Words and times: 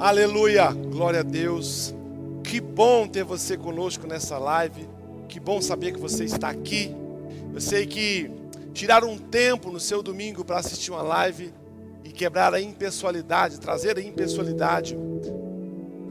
Aleluia, 0.00 0.72
glória 0.72 1.20
a 1.20 1.22
Deus. 1.22 1.94
Que 2.42 2.58
bom 2.58 3.06
ter 3.06 3.22
você 3.22 3.54
conosco 3.54 4.06
nessa 4.06 4.38
live. 4.38 4.88
Que 5.28 5.38
bom 5.38 5.60
saber 5.60 5.92
que 5.92 6.00
você 6.00 6.24
está 6.24 6.48
aqui. 6.48 6.90
Eu 7.52 7.60
sei 7.60 7.86
que 7.86 8.30
tirar 8.72 9.04
um 9.04 9.18
tempo 9.18 9.70
no 9.70 9.78
seu 9.78 10.02
domingo 10.02 10.42
para 10.42 10.58
assistir 10.58 10.90
uma 10.90 11.02
live 11.02 11.52
e 12.02 12.08
quebrar 12.08 12.54
a 12.54 12.60
impessoalidade, 12.62 13.60
trazer 13.60 13.98
a 13.98 14.00
impessoalidade 14.00 14.96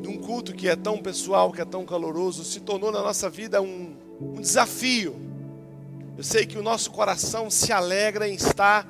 de 0.04 0.08
um 0.08 0.20
culto 0.20 0.54
que 0.54 0.70
é 0.70 0.76
tão 0.76 1.00
pessoal, 1.00 1.52
que 1.52 1.60
é 1.60 1.66
tão 1.66 1.84
caloroso, 1.84 2.44
se 2.44 2.60
tornou 2.60 2.92
na 2.92 3.02
nossa 3.02 3.28
vida 3.28 3.60
um, 3.60 3.96
um 4.22 4.40
desafio. 4.40 5.16
Eu 6.16 6.24
sei 6.24 6.46
que 6.46 6.60
o 6.60 6.62
nosso 6.62 6.92
coração 6.92 7.50
se 7.50 7.74
alegra 7.74 8.30
em 8.30 8.36
estar 8.36 8.88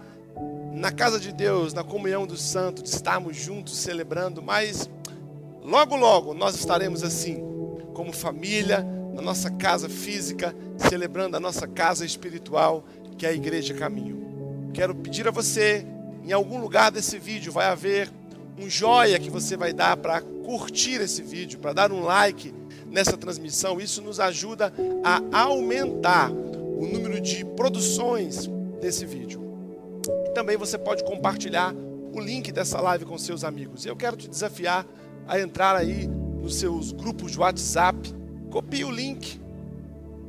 na 0.79 0.91
casa 0.93 1.19
de 1.19 1.33
Deus, 1.33 1.73
na 1.73 1.83
comunhão 1.83 2.25
dos 2.25 2.41
santos, 2.41 2.83
de 2.83 2.89
estarmos 2.89 3.35
juntos 3.35 3.75
celebrando, 3.77 4.41
mas 4.41 4.89
logo, 5.61 5.97
logo 5.97 6.33
nós 6.33 6.55
estaremos 6.55 7.03
assim, 7.03 7.43
como 7.93 8.13
família, 8.13 8.87
na 9.13 9.21
nossa 9.21 9.51
casa 9.51 9.89
física, 9.89 10.55
celebrando 10.77 11.35
a 11.35 11.39
nossa 11.39 11.67
casa 11.67 12.05
espiritual, 12.05 12.85
que 13.17 13.25
é 13.25 13.29
a 13.29 13.33
Igreja 13.33 13.73
Caminho. 13.73 14.69
Quero 14.73 14.95
pedir 14.95 15.27
a 15.27 15.31
você, 15.31 15.85
em 16.23 16.31
algum 16.31 16.61
lugar 16.61 16.91
desse 16.91 17.19
vídeo, 17.19 17.51
vai 17.51 17.65
haver 17.65 18.09
um 18.57 18.69
joia 18.69 19.19
que 19.19 19.29
você 19.29 19.57
vai 19.57 19.73
dar 19.73 19.97
para 19.97 20.21
curtir 20.21 21.01
esse 21.01 21.21
vídeo, 21.21 21.59
para 21.59 21.73
dar 21.73 21.91
um 21.91 21.99
like 21.99 22.53
nessa 22.89 23.17
transmissão. 23.17 23.81
Isso 23.81 24.01
nos 24.01 24.17
ajuda 24.17 24.71
a 25.03 25.41
aumentar 25.41 26.31
o 26.31 26.87
número 26.87 27.19
de 27.19 27.43
produções 27.43 28.47
desse 28.79 29.05
vídeo. 29.05 29.48
Também 30.39 30.55
você 30.55 30.77
pode 30.77 31.03
compartilhar 31.03 31.75
o 32.13 32.17
link 32.21 32.49
dessa 32.49 32.79
live 32.79 33.03
com 33.03 33.17
seus 33.17 33.43
amigos. 33.43 33.85
Eu 33.85 33.93
quero 33.93 34.15
te 34.15 34.29
desafiar 34.29 34.87
a 35.27 35.37
entrar 35.37 35.75
aí 35.75 36.07
nos 36.07 36.55
seus 36.55 36.93
grupos 36.93 37.33
de 37.33 37.39
WhatsApp, 37.39 37.99
copie 38.49 38.85
o 38.85 38.89
link. 38.89 39.37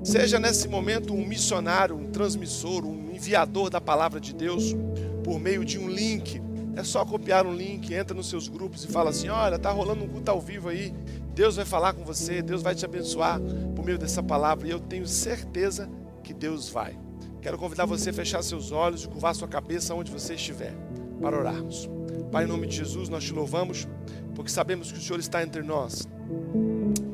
Seja 0.03 0.41
nesse 0.41 0.67
momento 0.67 1.15
um 1.15 1.25
missionário, 1.25 1.97
um 1.97 2.11
transmissor, 2.11 2.85
um 2.85 3.13
enviador 3.13 3.71
da 3.71 3.81
palavra 3.81 4.19
de 4.19 4.35
Deus 4.35 4.75
por 5.23 5.39
meio 5.39 5.65
de 5.65 5.79
um 5.79 5.89
link. 5.89 6.43
É 6.75 6.83
só 6.83 7.05
copiar 7.05 7.47
um 7.47 7.55
link, 7.55 7.95
entra 7.95 8.13
nos 8.13 8.29
seus 8.29 8.49
grupos 8.49 8.83
e 8.83 8.89
fala 8.89 9.11
assim: 9.11 9.29
olha, 9.29 9.61
tá 9.61 9.71
rolando 9.71 10.03
um 10.03 10.09
culto 10.09 10.29
ao 10.29 10.41
vivo 10.41 10.71
aí. 10.71 10.93
Deus 11.37 11.55
vai 11.55 11.65
falar 11.65 11.93
com 11.93 12.05
você, 12.05 12.43
Deus 12.43 12.63
vai 12.63 12.75
te 12.75 12.85
abençoar 12.85 13.41
por 13.77 13.85
meio 13.85 13.97
dessa 13.97 14.25
palavra. 14.25 14.67
E 14.67 14.73
eu 14.73 14.81
tenho 14.81 15.07
certeza 15.07 15.89
que 16.25 16.35
Deus 16.35 16.69
vai. 16.69 16.99
Quero 17.43 17.57
convidar 17.57 17.87
você 17.87 18.11
a 18.11 18.13
fechar 18.13 18.43
seus 18.43 18.71
olhos 18.71 19.05
e 19.05 19.09
curvar 19.09 19.35
sua 19.35 19.49
cabeça 19.49 19.95
onde 19.95 20.13
você 20.13 20.35
estiver, 20.35 20.75
para 21.23 21.39
orarmos. 21.39 21.89
Pai, 22.31 22.45
em 22.45 22.47
nome 22.47 22.67
de 22.67 22.77
Jesus, 22.77 23.09
nós 23.09 23.25
te 23.25 23.33
louvamos, 23.33 23.89
porque 24.35 24.51
sabemos 24.51 24.93
que 24.93 24.99
o 24.99 25.01
Senhor 25.01 25.19
está 25.19 25.43
entre 25.43 25.63
nós, 25.63 26.07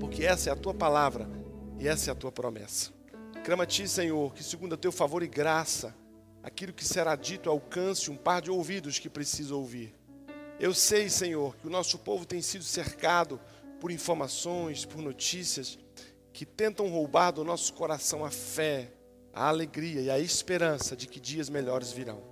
porque 0.00 0.24
essa 0.24 0.50
é 0.50 0.52
a 0.52 0.56
tua 0.56 0.74
palavra 0.74 1.30
e 1.78 1.86
essa 1.86 2.10
é 2.10 2.12
a 2.12 2.14
tua 2.16 2.32
promessa. 2.32 2.91
Clama 3.44 3.62
a 3.62 3.66
ti, 3.66 3.86
Senhor, 3.86 4.34
que 4.34 4.42
segundo 4.42 4.74
a 4.74 4.77
teu 4.77 4.91
favor 4.91 5.22
e 5.22 5.28
graça, 5.28 5.94
aquilo 6.42 6.72
que 6.72 6.84
será 6.84 7.14
dito 7.14 7.48
alcance 7.48 8.10
um 8.10 8.16
par 8.16 8.42
de 8.42 8.50
ouvidos 8.50 8.98
que 8.98 9.08
precisa 9.08 9.54
ouvir. 9.54 9.94
Eu 10.58 10.74
sei, 10.74 11.08
Senhor, 11.08 11.54
que 11.56 11.69
o 11.69 11.70
nosso 11.70 11.98
povo 11.98 12.27
tem 12.27 12.42
sido 12.42 12.64
cercado 12.64 13.41
por 13.80 13.92
informações, 13.92 14.84
por 14.84 15.00
notícias 15.00 15.78
que 16.32 16.44
tentam 16.44 16.88
roubar 16.88 17.30
do 17.30 17.44
nosso 17.44 17.72
coração 17.74 18.24
a 18.24 18.30
fé, 18.30 18.91
a 19.37 19.48
alegria 19.48 20.01
e 20.01 20.11
a 20.11 20.19
esperança 20.19 20.97
de 20.97 21.06
que 21.06 21.20
dias 21.20 21.51
melhores 21.51 21.92
virão. 21.92 22.23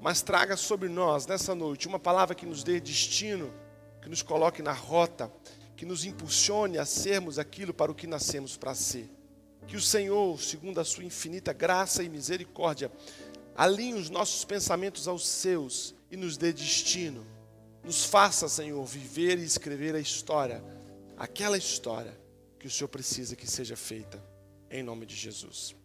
Mas 0.00 0.22
traga 0.22 0.56
sobre 0.56 0.88
nós 0.88 1.24
nessa 1.24 1.54
noite 1.54 1.86
uma 1.86 2.00
palavra 2.00 2.34
que 2.34 2.44
nos 2.44 2.64
dê 2.64 2.80
destino, 2.80 3.54
que 4.02 4.08
nos 4.08 4.22
coloque 4.22 4.60
na 4.60 4.72
rota, 4.72 5.32
que 5.76 5.86
nos 5.86 6.04
impulsione 6.04 6.76
a 6.76 6.84
sermos 6.84 7.38
aquilo 7.38 7.72
para 7.72 7.92
o 7.92 7.94
que 7.94 8.08
nascemos 8.08 8.56
para 8.56 8.74
ser. 8.74 9.08
Que 9.68 9.76
o 9.76 9.80
Senhor, 9.80 10.40
segundo 10.40 10.80
a 10.80 10.84
sua 10.84 11.04
infinita 11.04 11.52
graça 11.52 12.02
e 12.02 12.08
misericórdia, 12.08 12.90
alinhe 13.54 13.94
os 13.94 14.10
nossos 14.10 14.44
pensamentos 14.44 15.06
aos 15.06 15.28
seus 15.28 15.94
e 16.10 16.16
nos 16.16 16.36
dê 16.36 16.52
destino. 16.52 17.24
Nos 17.84 18.04
faça, 18.04 18.48
Senhor, 18.48 18.84
viver 18.84 19.38
e 19.38 19.44
escrever 19.44 19.94
a 19.94 20.00
história, 20.00 20.62
aquela 21.16 21.56
história 21.56 22.18
que 22.58 22.66
o 22.66 22.70
Senhor 22.70 22.88
precisa 22.88 23.36
que 23.36 23.46
seja 23.46 23.76
feita, 23.76 24.20
em 24.68 24.82
nome 24.82 25.06
de 25.06 25.14
Jesus. 25.14 25.77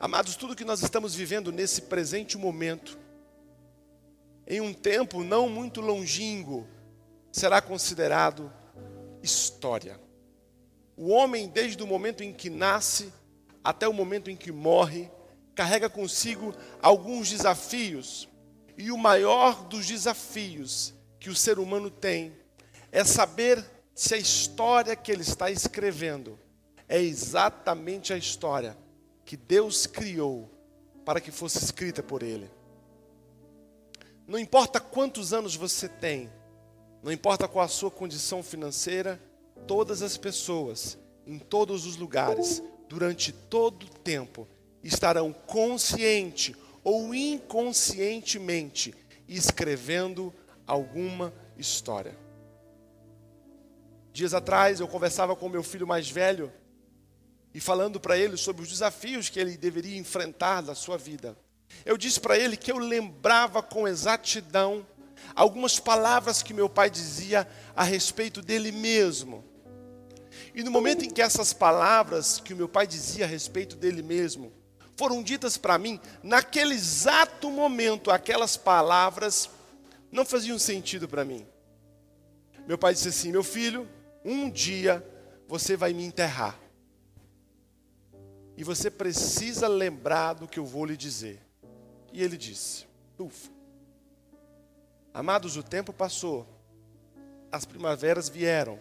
Amados, 0.00 0.36
tudo 0.36 0.54
que 0.54 0.64
nós 0.64 0.80
estamos 0.80 1.12
vivendo 1.12 1.50
nesse 1.50 1.82
presente 1.82 2.38
momento, 2.38 2.96
em 4.46 4.60
um 4.60 4.72
tempo 4.72 5.24
não 5.24 5.48
muito 5.48 5.80
longínquo, 5.80 6.68
será 7.32 7.60
considerado 7.60 8.52
história. 9.24 10.00
O 10.96 11.08
homem, 11.08 11.48
desde 11.48 11.82
o 11.82 11.86
momento 11.86 12.22
em 12.22 12.32
que 12.32 12.48
nasce 12.48 13.12
até 13.64 13.88
o 13.88 13.92
momento 13.92 14.30
em 14.30 14.36
que 14.36 14.52
morre, 14.52 15.10
carrega 15.52 15.90
consigo 15.90 16.54
alguns 16.80 17.28
desafios, 17.28 18.28
e 18.76 18.92
o 18.92 18.96
maior 18.96 19.64
dos 19.64 19.84
desafios 19.84 20.94
que 21.18 21.28
o 21.28 21.34
ser 21.34 21.58
humano 21.58 21.90
tem 21.90 22.32
é 22.92 23.02
saber 23.02 23.68
se 23.96 24.14
a 24.14 24.18
história 24.18 24.94
que 24.94 25.10
ele 25.10 25.22
está 25.22 25.50
escrevendo 25.50 26.38
é 26.88 27.02
exatamente 27.02 28.12
a 28.12 28.16
história 28.16 28.76
que 29.28 29.36
Deus 29.36 29.86
criou 29.86 30.50
para 31.04 31.20
que 31.20 31.30
fosse 31.30 31.62
escrita 31.62 32.02
por 32.02 32.22
Ele. 32.22 32.50
Não 34.26 34.38
importa 34.38 34.80
quantos 34.80 35.34
anos 35.34 35.54
você 35.54 35.86
tem, 35.86 36.32
não 37.02 37.12
importa 37.12 37.46
qual 37.46 37.62
a 37.62 37.68
sua 37.68 37.90
condição 37.90 38.42
financeira, 38.42 39.20
todas 39.66 40.00
as 40.00 40.16
pessoas, 40.16 40.96
em 41.26 41.38
todos 41.38 41.84
os 41.84 41.96
lugares, 41.96 42.62
durante 42.88 43.30
todo 43.30 43.84
o 43.84 43.98
tempo, 43.98 44.48
estarão 44.82 45.30
consciente 45.30 46.56
ou 46.82 47.14
inconscientemente 47.14 48.94
escrevendo 49.28 50.32
alguma 50.66 51.34
história. 51.58 52.16
Dias 54.10 54.32
atrás 54.32 54.80
eu 54.80 54.88
conversava 54.88 55.36
com 55.36 55.50
meu 55.50 55.62
filho 55.62 55.86
mais 55.86 56.08
velho 56.08 56.50
e 57.54 57.60
falando 57.60 57.98
para 57.98 58.16
ele 58.16 58.36
sobre 58.36 58.62
os 58.62 58.68
desafios 58.68 59.28
que 59.28 59.40
ele 59.40 59.56
deveria 59.56 59.98
enfrentar 59.98 60.62
na 60.62 60.74
sua 60.74 60.96
vida. 60.96 61.36
Eu 61.84 61.96
disse 61.96 62.20
para 62.20 62.38
ele 62.38 62.56
que 62.56 62.70
eu 62.70 62.78
lembrava 62.78 63.62
com 63.62 63.88
exatidão 63.88 64.86
algumas 65.34 65.78
palavras 65.78 66.42
que 66.42 66.54
meu 66.54 66.68
pai 66.68 66.90
dizia 66.90 67.48
a 67.74 67.82
respeito 67.82 68.42
dele 68.42 68.72
mesmo. 68.72 69.44
E 70.54 70.62
no 70.62 70.70
momento 70.70 71.04
em 71.04 71.10
que 71.10 71.22
essas 71.22 71.52
palavras 71.52 72.40
que 72.40 72.52
o 72.52 72.56
meu 72.56 72.68
pai 72.68 72.86
dizia 72.86 73.24
a 73.24 73.28
respeito 73.28 73.76
dele 73.76 74.02
mesmo 74.02 74.52
foram 74.96 75.22
ditas 75.22 75.56
para 75.56 75.78
mim, 75.78 76.00
naquele 76.24 76.74
exato 76.74 77.50
momento, 77.50 78.10
aquelas 78.10 78.56
palavras 78.56 79.48
não 80.10 80.24
faziam 80.24 80.58
sentido 80.58 81.08
para 81.08 81.24
mim. 81.24 81.46
Meu 82.66 82.76
pai 82.76 82.94
disse 82.94 83.08
assim: 83.08 83.30
Meu 83.30 83.44
filho, 83.44 83.88
um 84.24 84.50
dia 84.50 85.04
você 85.46 85.76
vai 85.76 85.92
me 85.92 86.04
enterrar. 86.04 86.58
E 88.58 88.64
você 88.64 88.90
precisa 88.90 89.68
lembrar 89.68 90.32
do 90.32 90.48
que 90.48 90.58
eu 90.58 90.66
vou 90.66 90.84
lhe 90.84 90.96
dizer. 90.96 91.40
E 92.12 92.20
ele 92.20 92.36
disse: 92.36 92.88
Ufa. 93.16 93.52
Amados, 95.14 95.56
o 95.56 95.62
tempo 95.62 95.92
passou. 95.92 96.44
As 97.52 97.64
primaveras 97.64 98.28
vieram. 98.28 98.76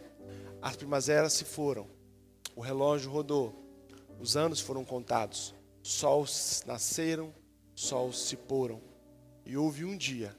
As 0.63 0.75
primaveras 0.75 1.33
se 1.33 1.45
foram. 1.45 1.87
O 2.55 2.61
relógio 2.61 3.11
rodou. 3.11 3.53
Os 4.19 4.35
anos 4.35 4.59
foram 4.59 4.83
contados. 4.83 5.53
Sols 5.83 6.63
nasceram, 6.65 7.31
sols 7.75 8.19
se 8.19 8.35
poram. 8.35 8.81
E 9.45 9.55
houve 9.55 9.85
um 9.85 9.95
dia 9.95 10.35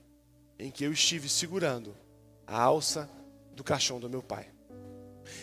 em 0.59 0.69
que 0.69 0.83
eu 0.83 0.93
estive 0.93 1.29
segurando 1.29 1.97
a 2.45 2.61
alça 2.61 3.09
do 3.53 3.63
caixão 3.63 4.01
do 4.01 4.11
meu 4.11 4.21
pai. 4.21 4.51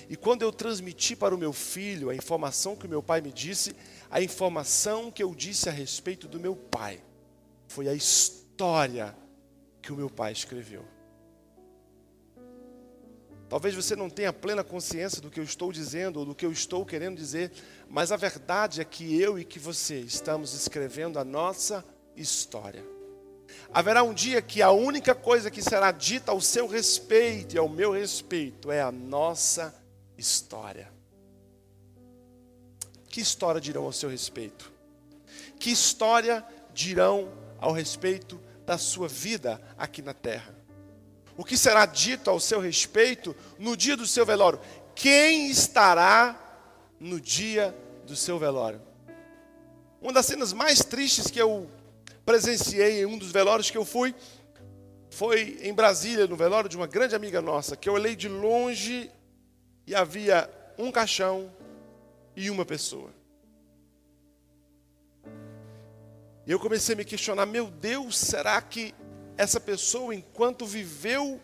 E 0.10 0.16
quando 0.16 0.42
eu 0.42 0.52
transmiti 0.52 1.16
para 1.16 1.34
o 1.34 1.38
meu 1.38 1.54
filho 1.54 2.10
a 2.10 2.16
informação 2.16 2.76
que 2.76 2.86
o 2.86 2.90
meu 2.90 3.04
pai 3.04 3.22
me 3.22 3.32
disse, 3.32 3.76
a 4.10 4.22
informação 4.22 5.12
que 5.12 5.24
eu 5.24 5.34
disse 5.34 5.70
a 5.70 5.72
respeito 5.72 6.28
do 6.28 6.40
meu 6.40 6.56
pai 6.56 7.02
foi 7.68 7.88
a 7.88 7.94
história 7.94 9.16
que 9.82 9.92
o 9.92 9.96
meu 9.96 10.10
pai 10.10 10.32
escreveu. 10.32 10.86
Talvez 13.48 13.76
você 13.76 13.96
não 13.96 14.10
tenha 14.10 14.34
plena 14.34 14.64
consciência 14.64 15.22
do 15.22 15.30
que 15.30 15.40
eu 15.40 15.44
estou 15.44 15.72
dizendo 15.72 16.20
ou 16.20 16.26
do 16.26 16.36
que 16.36 16.46
eu 16.46 16.52
estou 16.52 16.86
querendo 16.86 17.18
dizer, 17.18 17.52
mas 17.88 18.12
a 18.12 18.18
verdade 18.18 18.82
é 18.82 18.86
que 18.86 19.22
eu 19.22 19.38
e 19.38 19.46
que 19.46 19.60
você 19.60 20.00
estamos 20.00 20.54
escrevendo 20.54 21.20
a 21.20 21.24
nossa 21.24 21.86
história. 22.16 22.95
Haverá 23.74 24.04
um 24.04 24.14
dia 24.14 24.42
que 24.42 24.62
a 24.62 24.72
única 24.72 25.14
coisa 25.14 25.52
que 25.52 25.62
será 25.62 25.92
dita 25.92 26.32
ao 26.32 26.42
seu 26.42 26.68
respeito 26.68 27.56
e 27.56 27.58
ao 27.58 27.70
meu 27.70 27.92
respeito 27.92 28.72
é 28.72 28.82
a 28.82 28.92
nossa 28.92 29.74
história. 30.18 30.92
Que 33.08 33.22
história 33.22 33.62
dirão 33.62 33.86
ao 33.86 33.94
seu 33.94 34.10
respeito? 34.10 34.72
Que 35.60 35.72
história 35.72 36.46
dirão 36.74 37.32
ao 37.60 37.72
respeito 37.72 38.40
da 38.66 38.78
sua 38.78 39.08
vida 39.08 39.62
aqui 39.78 40.02
na 40.02 40.14
terra? 40.14 40.56
o 41.38 41.44
que 41.44 41.58
será 41.58 41.86
dito 41.86 42.30
ao 42.30 42.40
seu 42.40 42.60
respeito 42.60 43.36
no 43.60 43.76
dia 43.76 43.98
do 43.98 44.08
seu 44.08 44.26
velório. 44.26 44.60
Quem 44.94 45.50
estará 45.50 46.40
no 47.00 47.20
dia 47.20 47.76
do 48.06 48.16
seu 48.16 48.40
velório? 48.40 48.82
Uma 50.02 50.14
das 50.14 50.26
cenas 50.26 50.54
mais 50.54 50.80
tristes 50.80 51.30
que 51.30 51.42
eu 51.42 51.70
presenciei 52.26 53.02
em 53.02 53.06
um 53.06 53.18
dos 53.18 53.32
velórios 53.32 53.70
que 53.70 53.78
eu 53.78 53.86
fui 53.86 54.16
foi 55.10 55.60
em 55.62 55.74
Brasília, 55.74 56.28
no 56.28 56.36
velório 56.36 56.70
de 56.70 56.76
uma 56.76 56.88
grande 56.88 57.16
amiga 57.16 57.42
nossa, 57.42 57.78
que 57.78 57.88
eu 57.88 57.94
olhei 57.94 58.16
de 58.18 58.28
longe 58.28 59.10
e 59.88 59.96
havia 59.96 60.50
um 60.78 60.92
caixão 60.92 61.50
e 62.36 62.50
uma 62.50 62.66
pessoa. 62.66 63.10
E 66.46 66.52
eu 66.52 66.60
comecei 66.60 66.94
a 66.94 66.98
me 66.98 67.06
questionar: 67.06 67.46
meu 67.46 67.68
Deus, 67.68 68.18
será 68.18 68.62
que 68.62 68.94
essa 69.38 69.60
pessoa, 69.60 70.14
enquanto 70.14 70.66
viveu, 70.66 71.40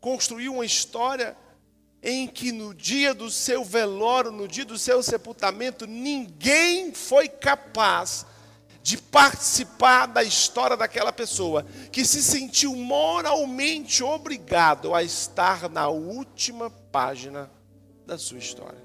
construiu 0.00 0.54
uma 0.54 0.64
história 0.64 1.36
em 2.02 2.26
que 2.26 2.50
no 2.50 2.74
dia 2.74 3.14
do 3.14 3.30
seu 3.30 3.62
velório, 3.62 4.32
no 4.32 4.48
dia 4.48 4.64
do 4.64 4.78
seu 4.78 5.02
sepultamento, 5.02 5.86
ninguém 5.86 6.92
foi 6.94 7.28
capaz 7.28 8.26
de 8.82 8.96
participar 8.96 10.06
da 10.06 10.22
história 10.22 10.76
daquela 10.76 11.12
pessoa 11.12 11.64
que 11.92 12.04
se 12.04 12.22
sentiu 12.22 12.74
moralmente 12.74 14.02
obrigado 14.02 14.94
a 14.94 15.02
estar 15.02 15.68
na 15.70 15.88
última 15.88 16.68
página 16.68 17.50
da 18.04 18.18
sua 18.18 18.38
história. 18.38 18.82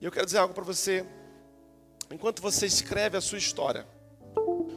E 0.00 0.04
eu 0.04 0.10
quero 0.10 0.26
dizer 0.26 0.38
algo 0.38 0.52
para 0.52 0.64
você. 0.64 1.06
Enquanto 2.10 2.42
você 2.42 2.66
escreve 2.66 3.16
a 3.16 3.20
sua 3.20 3.38
história, 3.38 3.86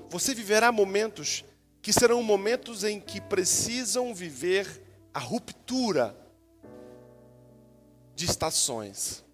você 0.09 0.35
viverá 0.35 0.71
momentos 0.71 1.43
que 1.81 1.91
serão 1.91 2.23
momentos 2.23 2.83
em 2.83 2.99
que 2.99 3.19
precisam 3.19 4.13
viver 4.13 4.81
a 5.13 5.19
ruptura 5.19 6.15
de 8.15 8.25
estações. 8.25 9.24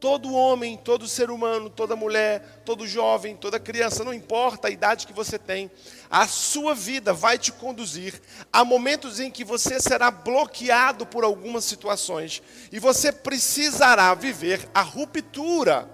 Todo 0.00 0.32
homem, 0.32 0.76
todo 0.76 1.08
ser 1.08 1.30
humano, 1.30 1.68
toda 1.68 1.96
mulher, 1.96 2.62
todo 2.64 2.86
jovem, 2.86 3.36
toda 3.36 3.58
criança, 3.58 4.04
não 4.04 4.14
importa 4.14 4.68
a 4.68 4.70
idade 4.70 5.06
que 5.06 5.12
você 5.12 5.38
tem, 5.38 5.70
a 6.08 6.26
sua 6.26 6.74
vida 6.74 7.12
vai 7.12 7.36
te 7.36 7.50
conduzir 7.50 8.20
a 8.52 8.64
momentos 8.64 9.18
em 9.18 9.30
que 9.30 9.44
você 9.44 9.80
será 9.80 10.10
bloqueado 10.10 11.04
por 11.04 11.24
algumas 11.24 11.64
situações 11.64 12.42
e 12.70 12.78
você 12.78 13.10
precisará 13.10 14.14
viver 14.14 14.68
a 14.72 14.82
ruptura 14.82 15.90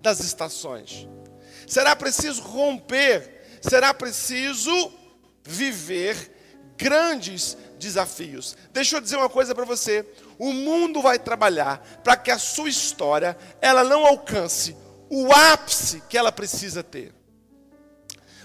das 0.00 0.20
estações. 0.20 1.08
Será 1.66 1.94
preciso 1.94 2.42
romper, 2.42 3.60
será 3.60 3.94
preciso 3.94 4.92
viver 5.44 6.35
grandes 6.76 7.56
desafios. 7.78 8.56
Deixa 8.72 8.96
eu 8.96 9.00
dizer 9.00 9.16
uma 9.16 9.28
coisa 9.28 9.54
para 9.54 9.64
você. 9.64 10.04
O 10.38 10.52
mundo 10.52 11.00
vai 11.00 11.18
trabalhar 11.18 11.78
para 12.02 12.16
que 12.16 12.30
a 12.30 12.38
sua 12.38 12.68
história 12.68 13.36
ela 13.60 13.84
não 13.84 14.06
alcance 14.06 14.76
o 15.08 15.32
ápice 15.32 16.02
que 16.08 16.18
ela 16.18 16.32
precisa 16.32 16.82
ter. 16.82 17.14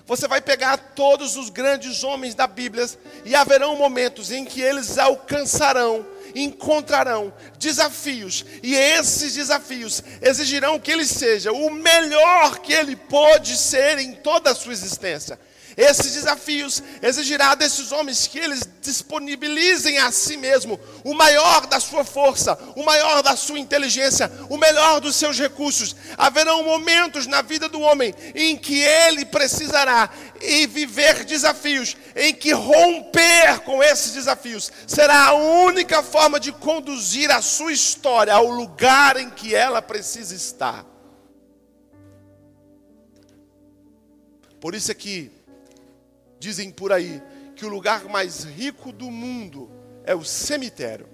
Você 0.06 0.28
vai 0.28 0.42
pegar 0.42 0.78
todos 0.78 1.38
os 1.38 1.50
grandes 1.50 2.04
homens 2.04 2.36
da 2.36 2.46
Bíblia 2.46 2.86
e 3.24 3.36
haverão 3.36 3.78
momentos 3.78 4.32
em 4.32 4.44
que 4.44 4.60
eles 4.62 4.98
alcançarão, 4.98 6.06
encontrarão 6.36 7.34
desafios, 7.58 8.44
e 8.62 8.76
esses 8.76 9.36
desafios 9.36 10.04
exigirão 10.22 10.80
que 10.80 10.92
ele 10.92 11.06
seja 11.06 11.52
o 11.52 11.70
melhor 11.70 12.60
que 12.60 12.74
ele 12.74 12.96
pode 12.96 13.56
ser 13.56 14.00
em 14.00 14.14
toda 14.14 14.52
a 14.52 14.56
sua 14.56 14.74
existência. 14.74 15.40
Esses 15.82 16.14
desafios 16.14 16.84
exigirá 17.02 17.56
desses 17.56 17.92
homens 17.92 18.28
que 18.28 18.38
eles 18.38 18.70
disponibilizem 18.80 19.98
a 19.98 20.12
si 20.12 20.38
mesmo 20.38 20.80
o 21.04 21.16
maior 21.16 21.66
da 21.66 21.80
sua 21.80 22.04
força, 22.04 22.56
o 22.76 22.84
maior 22.84 23.24
da 23.24 23.36
sua 23.36 23.58
inteligência, 23.58 24.32
o 24.48 24.58
melhor 24.58 25.02
dos 25.02 25.16
seus 25.16 25.40
recursos. 25.40 25.96
Haverão 26.16 26.64
momentos 26.64 27.26
na 27.26 27.42
vida 27.42 27.68
do 27.68 27.82
homem 27.82 28.14
em 28.36 28.56
que 28.56 28.80
ele 28.80 29.26
precisará 29.26 30.12
e 30.40 30.68
viver 30.68 31.24
desafios, 31.24 31.98
em 32.16 32.32
que 32.32 32.52
romper 32.52 33.62
com 33.62 33.82
esses 33.82 34.14
desafios 34.14 34.72
será 34.86 35.30
a 35.30 35.34
única 35.34 36.04
forma 36.04 36.40
de 36.40 36.52
conduzir 36.52 37.32
a 37.32 37.42
sua 37.42 37.74
história 37.74 38.36
ao 38.36 38.46
lugar 38.46 39.18
em 39.18 39.32
que 39.32 39.56
ela 39.56 39.82
precisa 39.82 40.36
estar. 40.36 40.86
Por 44.60 44.76
isso 44.76 44.92
é 44.92 44.94
que 44.94 45.41
Dizem 46.42 46.72
por 46.72 46.92
aí 46.92 47.22
que 47.56 47.64
o 47.64 47.70
lugar 47.70 48.06
mais 48.06 48.44
rico 48.44 48.92
do 48.92 49.12
mundo 49.12 49.70
é 50.04 50.16
o 50.16 50.24
cemitério. 50.24 51.08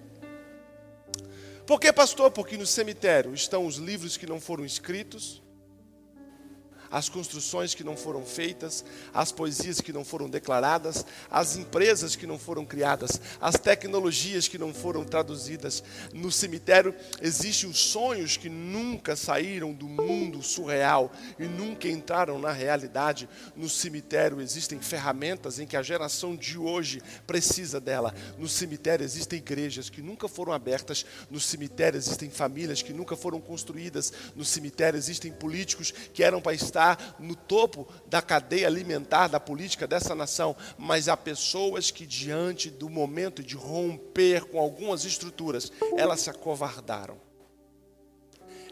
Por 1.66 1.82
que, 1.82 1.92
pastor? 1.92 2.32
Porque 2.32 2.56
no 2.56 2.66
cemitério 2.66 3.34
estão 3.34 3.66
os 3.66 3.76
livros 3.76 4.16
que 4.16 4.26
não 4.26 4.40
foram 4.40 4.64
escritos, 4.64 5.44
as 6.92 7.10
construções 7.10 7.74
que 7.74 7.84
não 7.84 7.98
foram 7.98 8.26
feitas, 8.26 8.84
as 9.14 9.32
poesias 9.32 9.82
que 9.82 9.94
não 9.94 10.06
foram 10.06 10.30
declaradas, 10.30 11.06
as 11.30 11.56
empresas 11.56 12.16
que 12.16 12.28
não 12.28 12.40
foram 12.40 12.66
criadas, 12.66 13.20
as 13.42 13.56
tecnologias 13.56 14.48
que 14.48 14.58
não 14.58 14.74
foram 14.74 15.04
traduzidas. 15.04 15.84
No 16.14 16.32
cemitério 16.32 16.96
existem 17.22 17.70
os 17.70 17.80
sonhos 17.80 18.38
que 18.38 18.50
nunca 18.50 19.16
saíram 19.16 19.74
do 19.74 19.88
mundo 19.88 20.42
surreal 20.42 21.12
e 21.38 21.46
nunca 21.46 21.88
entraram 21.88 22.40
na 22.40 22.52
realidade. 22.52 23.28
No 23.56 23.70
cemitério 23.70 24.42
existem 24.42 24.80
ferramentas 24.80 25.60
em 25.60 25.66
que 25.66 25.78
a 25.78 25.84
geração 25.84 26.36
de 26.36 26.58
hoje 26.58 27.02
precisa 27.26 27.80
dela. 27.80 28.14
No 28.38 28.48
cemitério 28.48 29.04
existem 29.04 29.40
igrejas 29.40 29.90
que 29.90 30.02
nunca 30.02 30.28
foram 30.28 30.54
abertas, 30.54 31.06
no 31.30 31.40
cemitério 31.40 31.98
existem 31.98 32.30
famílias 32.30 32.82
que 32.82 32.94
nunca 32.94 33.16
foram 33.16 33.42
construídas, 33.42 34.14
no 34.36 34.46
cemitério 34.46 34.98
existem 34.98 35.32
políticos 35.32 35.92
que 36.14 36.24
eram 36.24 36.42
para 36.42 36.54
estar 36.54 36.77
no 37.20 37.36
topo 37.36 37.88
da 38.06 38.22
cadeia 38.22 38.68
alimentar 38.68 39.28
da 39.28 39.40
política 39.40 39.88
dessa 39.88 40.14
nação, 40.14 40.56
mas 40.78 41.08
há 41.08 41.18
pessoas 41.18 41.92
que, 41.92 42.06
diante 42.06 42.70
do 42.70 42.90
momento 42.90 43.44
de 43.44 43.56
romper 43.56 44.46
com 44.46 44.60
algumas 44.60 45.06
estruturas, 45.06 45.72
elas 45.96 46.22
se 46.22 46.30
acovardaram. 46.30 47.18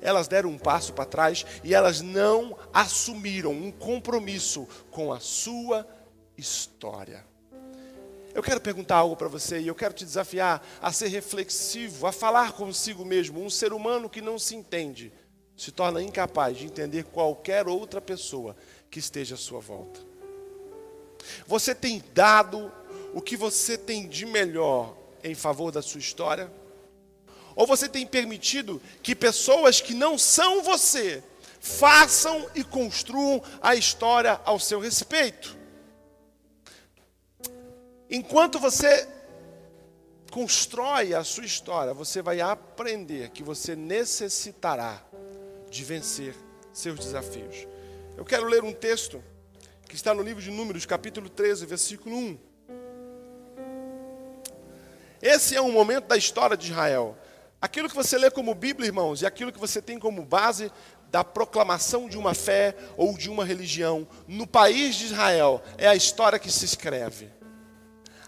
Elas 0.01 0.27
deram 0.27 0.49
um 0.49 0.57
passo 0.57 0.93
para 0.93 1.05
trás 1.05 1.45
e 1.63 1.73
elas 1.73 2.01
não 2.01 2.57
assumiram 2.73 3.51
um 3.51 3.71
compromisso 3.71 4.67
com 4.91 5.11
a 5.11 5.19
sua 5.19 5.87
história. 6.37 7.25
Eu 8.35 8.43
quero 8.43 8.59
perguntar 8.59 8.97
algo 8.97 9.15
para 9.15 9.29
você 9.29 9.61
e 9.61 9.67
eu 9.67 9.73
quero 9.73 9.93
te 9.93 10.03
desafiar 10.03 10.61
a 10.81 10.91
ser 10.91 11.07
reflexivo, 11.07 12.05
a 12.05 12.11
falar 12.11 12.51
consigo 12.51 13.05
mesmo. 13.05 13.41
Um 13.41 13.49
ser 13.49 13.71
humano 13.71 14.09
que 14.09 14.21
não 14.21 14.37
se 14.37 14.53
entende 14.53 15.11
se 15.55 15.71
torna 15.71 16.01
incapaz 16.01 16.57
de 16.57 16.65
entender 16.65 17.03
qualquer 17.05 17.67
outra 17.67 18.01
pessoa 18.01 18.55
que 18.89 18.99
esteja 18.99 19.35
à 19.35 19.37
sua 19.37 19.59
volta. 19.59 19.99
Você 21.47 21.73
tem 21.73 22.03
dado 22.13 22.71
o 23.13 23.21
que 23.21 23.37
você 23.37 23.77
tem 23.77 24.07
de 24.07 24.25
melhor 24.25 24.95
em 25.23 25.33
favor 25.33 25.71
da 25.71 25.81
sua 25.81 25.99
história? 25.99 26.51
Ou 27.55 27.65
você 27.65 27.87
tem 27.87 28.05
permitido 28.05 28.81
que 29.01 29.15
pessoas 29.15 29.79
que 29.79 29.93
não 29.93 30.17
são 30.17 30.61
você 30.61 31.23
façam 31.59 32.47
e 32.53 32.63
construam 32.63 33.41
a 33.61 33.75
história 33.75 34.39
ao 34.43 34.59
seu 34.59 34.79
respeito? 34.79 35.57
Enquanto 38.09 38.59
você 38.59 39.07
constrói 40.29 41.13
a 41.13 41.23
sua 41.23 41.45
história, 41.45 41.93
você 41.93 42.21
vai 42.21 42.41
aprender 42.41 43.29
que 43.29 43.41
você 43.41 43.75
necessitará 43.75 45.01
de 45.69 45.83
vencer 45.83 46.35
seus 46.73 46.99
desafios. 46.99 47.67
Eu 48.17 48.25
quero 48.25 48.45
ler 48.45 48.63
um 48.63 48.73
texto 48.73 49.23
que 49.87 49.95
está 49.95 50.13
no 50.13 50.21
livro 50.21 50.41
de 50.41 50.51
Números, 50.51 50.85
capítulo 50.85 51.29
13, 51.29 51.65
versículo 51.65 52.15
1. 52.15 52.37
Esse 55.21 55.55
é 55.55 55.61
um 55.61 55.71
momento 55.71 56.07
da 56.07 56.17
história 56.17 56.55
de 56.55 56.71
Israel. 56.71 57.17
Aquilo 57.61 57.89
que 57.89 57.95
você 57.95 58.17
lê 58.17 58.29
como 58.29 58.53
Bíblia, 58.53 58.87
irmãos, 58.87 59.21
e 59.21 59.25
aquilo 59.25 59.51
que 59.51 59.59
você 59.59 59.81
tem 59.81 59.97
como 59.97 60.23
base 60.23 60.71
da 61.09 61.23
proclamação 61.23 62.09
de 62.09 62.17
uma 62.17 62.33
fé 62.33 62.75
ou 62.97 63.17
de 63.17 63.29
uma 63.29 63.45
religião 63.45 64.07
no 64.27 64.45
país 64.45 64.95
de 64.95 65.05
Israel 65.05 65.63
é 65.77 65.87
a 65.87 65.95
história 65.95 66.37
que 66.37 66.51
se 66.51 66.65
escreve. 66.65 67.31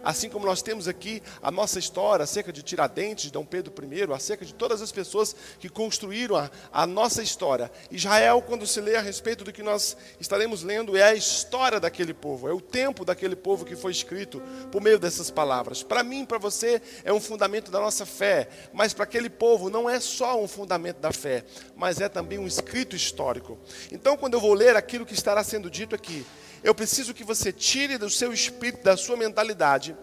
Assim 0.04 0.30
como 0.30 0.46
nós 0.46 0.62
temos 0.62 0.88
aqui 0.88 1.22
a 1.42 1.50
nossa 1.50 1.80
história 1.80 2.24
acerca 2.24 2.54
de 2.54 2.62
Tiradentes, 2.62 3.25
de 3.25 3.32
Dom 3.32 3.46
Pedro 3.46 3.74
I, 3.92 4.13
acerca 4.13 4.46
de 4.46 4.54
todas 4.54 4.82
as 4.82 4.92
pessoas 4.92 5.36
que 5.60 5.70
construíram 5.70 6.36
a, 6.36 6.50
a 6.72 6.86
nossa 6.86 7.22
história. 7.22 7.72
Israel, 7.92 8.42
quando 8.42 8.68
se 8.68 8.80
lê 8.80 8.96
a 8.96 9.01
respeito 9.01 9.44
do 9.44 9.51
que 9.51 9.63
nós 9.63 9.98
estaremos 10.20 10.63
lendo, 10.63 10.96
é 10.96 11.04
a 11.04 11.16
história 11.16 11.80
daquele 11.80 12.13
povo, 12.13 12.48
é 12.48 12.54
o 12.54 12.62
tempo 12.62 13.04
daquele 13.04 13.36
povo 13.36 13.66
que 13.66 13.75
foi 13.75 13.92
escrito 13.92 14.42
por 14.72 14.82
meio 14.82 15.00
dessas 15.00 15.32
palavras. 15.32 15.84
Para 15.84 16.04
mim, 16.04 16.25
para 16.25 16.38
você, 16.38 16.82
é 17.04 17.12
um 17.12 17.20
fundamento 17.20 17.72
da 17.72 17.80
nossa 17.80 18.06
fé, 18.06 18.50
mas 18.74 18.94
para 18.94 19.04
aquele 19.04 19.30
povo 19.30 19.70
não 19.70 19.89
é 19.89 20.00
só 20.00 20.42
um 20.42 20.48
fundamento 20.48 21.00
da 21.00 21.12
fé, 21.12 21.44
mas 21.75 22.00
é 22.00 22.10
também 22.10 22.38
um 22.38 22.48
escrito 22.48 22.96
histórico. 22.96 23.58
Então, 23.92 24.18
quando 24.18 24.36
eu 24.36 24.39
vou 24.39 24.54
ler 24.54 24.75
aquilo 24.75 25.06
que 25.06 25.13
estará 25.13 25.44
sendo 25.44 25.70
dito 25.70 25.96
aqui, 25.96 26.25
eu 26.67 26.75
preciso 26.75 27.13
que 27.13 27.24
você 27.24 27.53
tire 27.53 27.97
do 27.97 28.09
seu 28.09 28.33
espírito, 28.33 28.83
da 28.83 28.97
sua 28.97 29.15
mentalidade, 29.15 29.95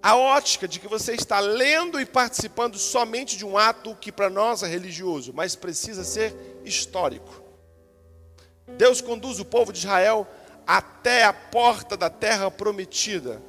a 0.00 0.16
ótica 0.16 0.68
de 0.68 0.78
que 0.78 0.86
você 0.86 1.14
está 1.14 1.40
lendo 1.40 2.00
e 2.00 2.06
participando 2.06 2.78
somente 2.78 3.36
de 3.36 3.44
um 3.44 3.58
ato 3.58 3.96
que 3.96 4.12
para 4.12 4.30
nós 4.30 4.62
é 4.62 4.68
religioso, 4.68 5.32
mas 5.34 5.56
precisa 5.56 6.04
ser 6.04 6.32
histórico. 6.64 7.42
Deus 8.78 9.00
conduz 9.00 9.40
o 9.40 9.44
povo 9.44 9.72
de 9.72 9.80
Israel 9.80 10.28
até 10.64 11.24
a 11.24 11.32
porta 11.32 11.96
da 11.96 12.08
terra 12.08 12.48
prometida. 12.52 13.42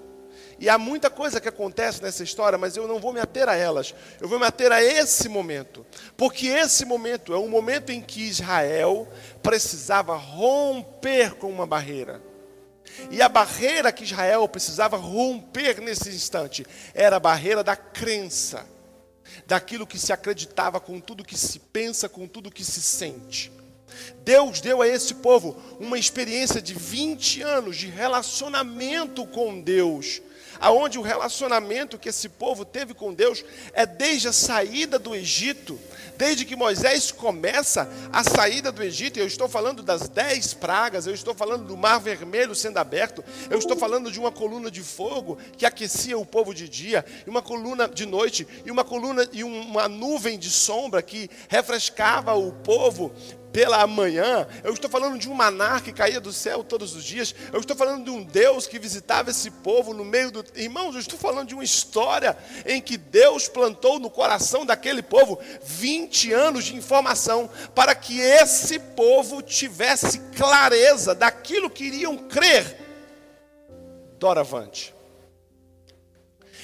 E 0.58 0.68
há 0.68 0.80
muita 0.80 1.12
coisa 1.12 1.40
que 1.40 1.48
acontece 1.48 2.02
nessa 2.02 2.24
história, 2.24 2.58
mas 2.58 2.76
eu 2.76 2.88
não 2.88 3.00
vou 3.00 3.14
me 3.14 3.20
ater 3.20 3.48
a 3.48 3.56
elas. 3.56 3.94
Eu 4.20 4.28
vou 4.28 4.40
me 4.40 4.46
ater 4.48 4.72
a 4.72 4.82
esse 4.82 5.30
momento. 5.30 5.86
Porque 6.18 6.48
esse 6.48 6.86
momento 6.86 7.34
é 7.34 7.38
um 7.38 7.50
momento 7.50 7.92
em 7.92 8.02
que 8.02 8.24
Israel 8.24 9.08
precisava 9.44 10.16
romper 10.16 11.36
com 11.36 11.52
uma 11.52 11.68
barreira. 11.68 12.31
E 13.10 13.22
a 13.22 13.30
barreira 13.30 13.92
que 13.92 14.04
Israel 14.04 14.48
precisava 14.48 14.98
romper 14.98 15.82
nesse 15.82 16.10
instante 16.10 16.66
era 16.94 17.16
a 17.18 17.20
barreira 17.20 17.64
da 17.64 17.76
crença, 17.76 18.66
daquilo 19.46 19.88
que 19.88 20.00
se 20.00 20.12
acreditava 20.14 20.80
com 20.80 21.00
tudo 21.00 21.24
que 21.24 21.38
se 21.38 21.60
pensa, 21.60 22.10
com 22.10 22.28
tudo 22.28 22.52
que 22.52 22.64
se 22.64 22.82
sente. 22.82 23.52
Deus 24.24 24.62
deu 24.62 24.82
a 24.82 24.88
esse 24.88 25.16
povo 25.16 25.58
uma 25.80 25.98
experiência 25.98 26.62
de 26.62 26.74
20 26.74 27.42
anos 27.42 27.78
de 27.78 27.88
relacionamento 27.88 29.26
com 29.26 29.62
Deus, 29.62 30.22
aonde 30.62 31.00
o 31.00 31.02
relacionamento 31.02 31.98
que 31.98 32.10
esse 32.10 32.30
povo 32.30 32.64
teve 32.64 32.94
com 32.94 33.14
Deus 33.14 33.44
é 33.74 33.86
desde 33.86 34.28
a 34.28 34.34
saída 34.34 35.00
do 35.00 35.16
Egito, 35.16 35.80
desde 36.18 36.46
que 36.46 36.56
Moisés 36.56 37.12
começa 37.12 37.92
a 38.14 38.24
saída 38.24 38.72
do 38.72 38.84
Egito, 38.84 39.20
eu 39.20 39.26
estou 39.26 39.50
falando 39.50 39.82
das 39.82 40.08
dez 40.08 40.54
pragas, 40.54 41.08
eu 41.08 41.14
estou 41.14 41.34
falando 41.34 41.66
do 41.66 41.76
mar 41.76 42.00
vermelho 42.00 42.54
sendo 42.54 42.78
aberto, 42.78 43.24
eu 43.50 43.58
estou 43.58 43.76
falando 43.76 44.12
de 44.12 44.20
uma 44.20 44.32
coluna 44.32 44.70
de 44.70 44.82
fogo 44.82 45.38
que 45.58 45.66
aquecia 45.66 46.18
o 46.18 46.26
povo 46.26 46.54
de 46.54 46.70
dia, 46.70 47.04
e 47.26 47.30
uma 47.30 47.42
coluna 47.42 47.90
de 47.90 48.06
noite, 48.06 48.48
e 48.64 48.70
uma 48.70 48.84
coluna 48.84 49.28
e 49.34 49.44
uma 49.44 49.88
nuvem 49.88 50.38
de 50.38 50.52
sombra 50.52 51.02
que 51.02 51.28
refrescava 51.50 52.36
o 52.36 52.52
povo 52.52 53.12
pela 53.52 53.86
manhã, 53.86 54.48
eu 54.64 54.74
estou 54.74 54.90
falando 54.90 55.18
de 55.18 55.30
um 55.30 55.34
maná 55.34 55.80
que 55.82 55.92
caía 55.92 56.20
do 56.20 56.32
céu 56.32 56.64
todos 56.64 56.96
os 56.96 57.04
dias, 57.04 57.36
eu 57.52 57.60
estou 57.60 57.76
falando 57.76 58.06
de 58.06 58.10
um 58.10 58.24
Deus 58.24 58.68
que 58.68 58.80
visitava 58.80 59.30
esse 59.30 59.52
povo 59.52 59.94
no 59.94 60.06
meio 60.06 60.32
do. 60.32 60.44
Irmãos, 60.56 60.94
eu 60.94 61.02
estou 61.02 61.20
falando 61.20 61.50
de 61.50 61.54
uma 61.54 61.64
história 61.64 62.38
em 62.66 62.82
que 62.82 62.98
Deus 62.98 63.48
plantou 63.48 64.00
no 64.00 64.10
coração 64.10 64.66
daquele 64.66 65.02
povo 65.02 65.40
20 65.64 66.34
anos 66.34 66.66
de 66.66 66.76
informação 66.76 67.50
para 67.76 67.94
que 67.94 68.20
esse 68.20 68.80
povo 68.80 69.42
tivesse 69.42 70.20
clareza 70.38 71.14
daquilo 71.14 71.70
que 71.70 71.86
iriam 71.86 72.18
crer 72.18 72.78
doravante. 74.18 74.94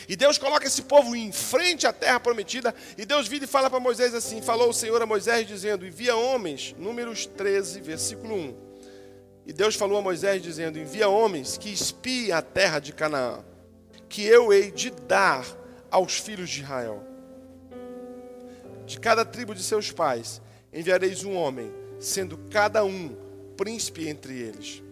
E 0.08 0.16
Deus 0.16 0.38
coloca 0.38 0.66
esse 0.66 0.84
povo 0.84 1.16
em 1.16 1.32
frente 1.32 1.86
à 1.86 1.92
terra 1.92 2.20
prometida. 2.20 2.74
E 2.98 3.06
Deus 3.06 3.28
vira 3.28 3.44
e 3.44 3.48
fala 3.48 3.70
para 3.70 3.80
Moisés 3.80 4.14
assim: 4.16 4.42
Falou 4.42 4.70
o 4.70 4.74
Senhor 4.74 5.02
a 5.02 5.06
Moisés, 5.06 5.46
dizendo: 5.46 5.86
Envia 5.86 6.16
homens, 6.16 6.74
Números 6.78 7.26
13, 7.26 7.82
versículo 7.82 8.34
1. 8.34 8.56
E 9.46 9.54
Deus 9.54 9.76
falou 9.76 9.98
a 9.98 10.02
Moisés, 10.02 10.42
dizendo: 10.42 10.80
Envia 10.80 11.10
homens 11.10 11.58
que 11.58 11.72
espiem 11.72 12.32
a 12.32 12.42
terra 12.42 12.80
de 12.80 12.94
Canaã, 12.94 13.44
que 14.08 14.24
eu 14.24 14.54
hei 14.54 14.72
de 14.72 14.92
dar 14.92 15.46
aos 15.92 16.18
filhos 16.18 16.50
de 16.50 16.62
Israel. 16.62 17.04
De 18.86 18.98
cada 19.00 19.26
tribo 19.26 19.54
de 19.54 19.62
seus 19.62 19.92
pais 19.92 20.42
enviareis 20.72 21.26
um 21.26 21.36
homem, 21.36 21.70
sendo 22.00 22.38
cada 22.50 22.86
um 22.86 23.14
príncipe 23.58 24.08
entre 24.08 24.40
eles 24.40 24.87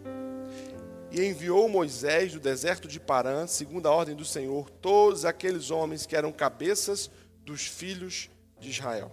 e 1.12 1.24
enviou 1.24 1.70
Moisés 1.70 2.34
do 2.34 2.40
deserto 2.40 2.88
de 2.88 3.00
Parã, 3.00 3.48
segundo 3.48 3.88
a 3.88 3.92
ordem 3.92 4.16
do 4.16 4.26
Senhor, 4.26 4.70
todos 4.70 5.26
aqueles 5.26 5.72
homens 5.72 6.06
que 6.06 6.16
eram 6.16 6.32
cabeças 6.32 7.10
dos 7.44 7.66
filhos 7.66 8.30
de 8.60 8.70
Israel. 8.70 9.12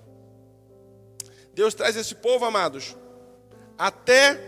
Deus 1.55 1.75
traz 1.75 1.97
esse 1.97 2.15
povo, 2.15 2.45
amados, 2.45 2.97
até 3.77 4.41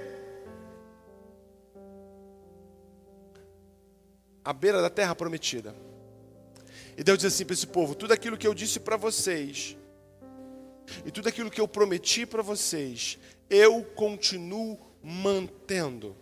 a 4.45 4.53
beira 4.53 4.81
da 4.81 4.91
terra 4.91 5.15
prometida. 5.15 5.75
E 6.97 7.03
Deus 7.03 7.19
diz 7.19 7.33
assim 7.33 7.45
para 7.45 7.55
esse 7.55 7.67
povo: 7.67 7.95
tudo 7.95 8.13
aquilo 8.13 8.39
que 8.39 8.47
eu 8.47 8.55
disse 8.55 8.81
para 8.81 8.97
vocês, 8.97 9.77
e 11.05 11.11
tudo 11.11 11.29
aquilo 11.29 11.51
que 11.51 11.61
eu 11.61 11.69
prometi 11.69 12.27
para 12.27 12.43
vocês, 12.43 13.19
eu 13.49 13.83
continuo 13.83 14.79
mantendo. 15.03 16.17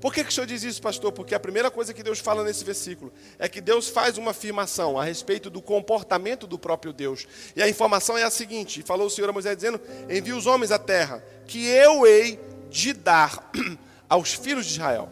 Por 0.00 0.12
que, 0.12 0.22
que 0.22 0.30
o 0.30 0.32
senhor 0.32 0.46
diz 0.46 0.62
isso, 0.62 0.80
pastor? 0.82 1.12
Porque 1.12 1.34
a 1.34 1.40
primeira 1.40 1.70
coisa 1.70 1.94
que 1.94 2.02
Deus 2.02 2.18
fala 2.18 2.44
nesse 2.44 2.64
versículo 2.64 3.12
é 3.38 3.48
que 3.48 3.60
Deus 3.60 3.88
faz 3.88 4.18
uma 4.18 4.32
afirmação 4.32 4.98
a 4.98 5.04
respeito 5.04 5.48
do 5.48 5.62
comportamento 5.62 6.46
do 6.46 6.58
próprio 6.58 6.92
Deus. 6.92 7.26
E 7.56 7.62
a 7.62 7.68
informação 7.68 8.18
é 8.18 8.22
a 8.22 8.30
seguinte: 8.30 8.82
falou 8.82 9.06
o 9.06 9.10
Senhor 9.10 9.30
a 9.30 9.32
Moisés 9.32 9.56
dizendo: 9.56 9.80
Envie 10.08 10.32
os 10.32 10.46
homens 10.46 10.70
à 10.70 10.78
terra, 10.78 11.24
que 11.46 11.66
eu 11.66 12.06
hei 12.06 12.38
de 12.70 12.92
dar 12.92 13.50
aos 14.08 14.34
filhos 14.34 14.66
de 14.66 14.72
Israel. 14.72 15.08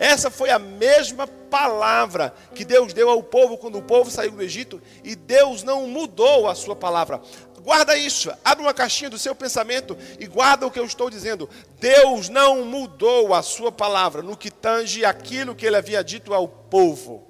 Essa 0.00 0.30
foi 0.30 0.48
a 0.48 0.58
mesma 0.58 1.26
palavra 1.26 2.32
que 2.54 2.64
Deus 2.64 2.94
deu 2.94 3.10
ao 3.10 3.22
povo 3.22 3.58
quando 3.58 3.76
o 3.76 3.82
povo 3.82 4.10
saiu 4.10 4.30
do 4.30 4.40
Egito, 4.40 4.80
e 5.04 5.14
Deus 5.14 5.62
não 5.62 5.86
mudou 5.86 6.48
a 6.48 6.54
sua 6.54 6.74
palavra. 6.74 7.20
Guarda 7.62 7.96
isso, 7.96 8.32
abre 8.44 8.64
uma 8.64 8.72
caixinha 8.72 9.10
do 9.10 9.18
seu 9.18 9.34
pensamento 9.34 9.96
e 10.18 10.26
guarda 10.26 10.66
o 10.66 10.70
que 10.70 10.78
eu 10.78 10.84
estou 10.84 11.10
dizendo. 11.10 11.48
Deus 11.78 12.28
não 12.28 12.64
mudou 12.64 13.34
a 13.34 13.42
sua 13.42 13.70
palavra 13.70 14.22
no 14.22 14.36
que 14.36 14.50
tange 14.50 15.04
aquilo 15.04 15.54
que 15.54 15.66
ele 15.66 15.76
havia 15.76 16.02
dito 16.02 16.32
ao 16.32 16.48
povo, 16.48 17.26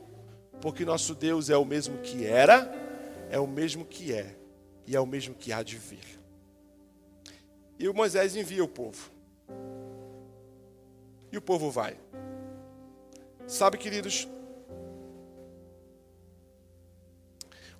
porque 0.60 0.84
nosso 0.84 1.14
Deus 1.14 1.50
é 1.50 1.56
o 1.56 1.64
mesmo 1.64 1.98
que 1.98 2.26
era, 2.26 2.72
é 3.30 3.38
o 3.38 3.46
mesmo 3.46 3.84
que 3.84 4.12
é 4.12 4.36
e 4.86 4.94
é 4.94 5.00
o 5.00 5.06
mesmo 5.06 5.34
que 5.34 5.52
há 5.52 5.62
de 5.62 5.76
vir. 5.76 6.20
E 7.78 7.88
o 7.88 7.94
Moisés 7.94 8.36
envia 8.36 8.62
o 8.62 8.68
povo. 8.68 9.10
E 11.32 11.38
o 11.38 11.40
povo 11.40 11.70
vai. 11.70 11.96
Sabe, 13.46 13.78
queridos, 13.78 14.28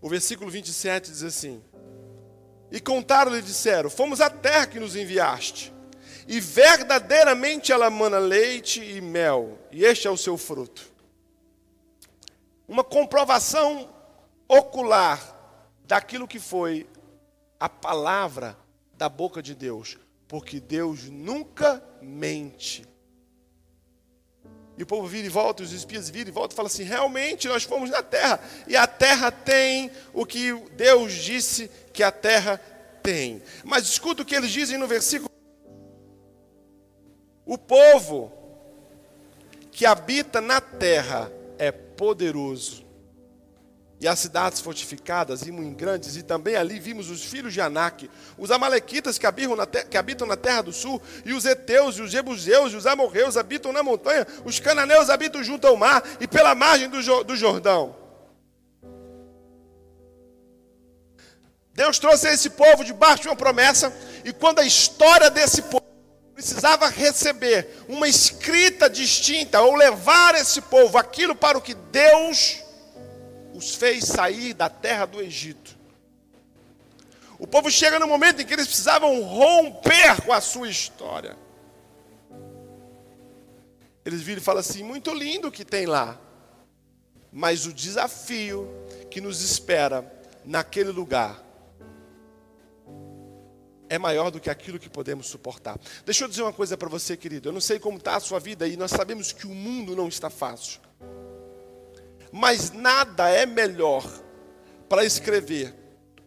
o 0.01 0.09
versículo 0.09 0.51
27 0.51 1.11
diz 1.11 1.23
assim: 1.23 1.63
e 2.71 2.81
contaram-lhe 2.81 3.43
disseram: 3.43 3.91
Fomos 3.91 4.21
à 4.21 4.31
terra 4.31 4.67
que 4.67 4.81
nos 4.81 4.97
enviaste, 4.97 5.73
e 6.27 6.41
verdadeiramente 6.41 7.73
ela 7.73 7.91
mana 7.91 8.19
leite 8.19 8.83
e 8.83 9.01
mel, 9.01 9.59
e 9.71 9.85
este 9.85 10.07
é 10.07 10.11
o 10.11 10.17
seu 10.17 10.37
fruto. 10.37 10.91
Uma 12.69 12.85
comprovação 12.85 13.89
ocular 14.49 15.37
daquilo 15.85 16.29
que 16.29 16.39
foi 16.39 16.89
a 17.59 17.69
palavra 17.69 18.57
da 18.95 19.09
boca 19.09 19.43
de 19.43 19.55
Deus, 19.55 19.99
porque 20.29 20.61
Deus 20.61 21.05
nunca 21.11 21.83
mente. 22.01 22.90
E 24.81 24.83
o 24.83 24.87
povo 24.87 25.07
vira 25.07 25.27
e 25.27 25.29
volta, 25.29 25.63
os 25.63 25.73
espias 25.73 26.09
viram 26.09 26.31
e 26.31 26.33
voltam 26.33 26.55
e 26.55 26.57
falam 26.57 26.69
assim: 26.69 26.85
realmente 26.85 27.47
nós 27.47 27.65
fomos 27.65 27.91
na 27.91 28.03
terra, 28.03 28.41
e 28.67 28.75
a 28.75 28.87
terra 28.87 29.31
tem 29.31 29.91
o 30.11 30.25
que 30.25 30.55
Deus 30.73 31.13
disse 31.13 31.71
que 31.93 32.03
a 32.03 32.11
terra 32.11 32.59
tem. 33.03 33.43
Mas 33.63 33.85
escuta 33.85 34.23
o 34.23 34.25
que 34.25 34.35
eles 34.35 34.51
dizem 34.51 34.79
no 34.79 34.87
versículo: 34.87 35.29
O 37.45 37.59
povo 37.59 38.33
que 39.71 39.85
habita 39.85 40.41
na 40.41 40.63
terra 40.63 41.31
é 41.59 41.71
poderoso 41.71 42.83
e 44.01 44.09
as 44.09 44.19
cidades 44.19 44.61
fortificadas 44.61 45.43
e 45.43 45.53
muito 45.53 45.77
grandes, 45.77 46.17
e 46.17 46.23
também 46.23 46.57
ali 46.57 46.81
vimos 46.81 47.11
os 47.11 47.23
filhos 47.23 47.53
de 47.53 47.61
Anak, 47.61 48.11
os 48.39 48.51
amalequitas 48.51 49.19
que 49.19 49.27
habitam, 49.27 49.55
na 49.55 49.67
que 49.67 49.99
habitam 49.99 50.27
na 50.27 50.37
terra 50.37 50.63
do 50.63 50.73
sul, 50.73 51.01
e 51.23 51.35
os 51.35 51.45
heteus, 51.45 51.99
e 51.99 52.03
os 52.03 52.11
jebuseus, 52.11 52.73
e 52.73 52.77
os 52.77 52.87
amorreus 52.87 53.37
habitam 53.37 53.73
na 53.73 53.83
montanha, 53.83 54.27
os 54.43 54.59
cananeus 54.59 55.11
habitam 55.11 55.45
junto 55.45 55.67
ao 55.67 55.77
mar 55.77 56.03
e 56.19 56.27
pela 56.27 56.55
margem 56.55 56.89
do, 56.89 57.25
do 57.25 57.37
Jordão. 57.37 57.95
Deus 61.75 61.99
trouxe 61.99 62.29
esse 62.29 62.51
povo 62.51 62.83
debaixo 62.83 63.23
de 63.23 63.29
uma 63.29 63.37
promessa, 63.37 63.93
e 64.25 64.33
quando 64.33 64.61
a 64.61 64.65
história 64.65 65.29
desse 65.29 65.61
povo 65.63 65.85
precisava 66.35 66.89
receber 66.89 67.85
uma 67.87 68.09
escrita 68.09 68.89
distinta, 68.89 69.61
ou 69.61 69.75
levar 69.75 70.35
esse 70.37 70.63
povo 70.63 70.97
aquilo 70.97 71.35
para 71.35 71.59
o 71.59 71.61
que 71.61 71.75
Deus 71.75 72.70
os 73.61 73.75
fez 73.75 74.05
sair 74.05 74.55
da 74.55 74.71
terra 74.71 75.05
do 75.05 75.21
Egito. 75.21 75.79
O 77.39 77.47
povo 77.47 77.71
chega 77.71 77.99
no 77.99 78.07
momento 78.07 78.41
em 78.41 78.47
que 78.47 78.53
eles 78.53 78.67
precisavam 78.67 79.23
romper 79.23 80.23
com 80.23 80.33
a 80.33 80.41
sua 80.41 80.69
história. 80.69 81.37
Eles 84.05 84.23
viram 84.23 84.41
e 84.41 84.45
falam 84.45 84.61
assim: 84.61 84.83
muito 84.83 85.13
lindo 85.13 85.49
o 85.49 85.53
que 85.53 85.65
tem 85.65 85.85
lá, 85.85 86.19
mas 87.31 87.67
o 87.67 87.73
desafio 87.73 88.69
que 89.11 89.21
nos 89.21 89.43
espera 89.43 90.11
naquele 90.45 90.91
lugar 90.91 91.45
é 93.91 93.99
maior 93.99 94.31
do 94.31 94.41
que 94.41 94.49
aquilo 94.49 94.79
que 94.79 94.89
podemos 94.89 95.27
suportar. 95.27 95.79
Deixa 96.05 96.25
eu 96.25 96.29
dizer 96.29 96.43
uma 96.43 96.53
coisa 96.53 96.79
para 96.79 96.89
você, 96.89 97.17
querido. 97.17 97.51
Eu 97.51 97.53
não 97.53 97.61
sei 97.61 97.79
como 97.79 97.99
está 97.99 98.17
a 98.17 98.21
sua 98.21 98.39
vida 98.39 98.67
e 98.67 98.77
nós 98.77 98.91
sabemos 98.91 99.33
que 99.33 99.47
o 99.47 99.55
mundo 99.55 99.95
não 99.95 100.09
está 100.09 100.31
fácil. 100.31 100.81
Mas 102.33 102.71
nada 102.71 103.29
é 103.29 103.45
melhor 103.47 104.05
para 104.89 105.05
escrever 105.05 105.75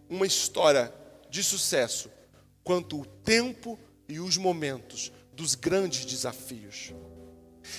uma 0.09 0.25
história 0.25 0.93
de 1.29 1.43
sucesso 1.43 2.09
quanto 2.63 3.01
o 3.01 3.05
tempo 3.05 3.79
e 4.07 4.19
os 4.19 4.37
momentos 4.37 5.11
dos 5.33 5.55
grandes 5.55 6.05
desafios. 6.05 6.93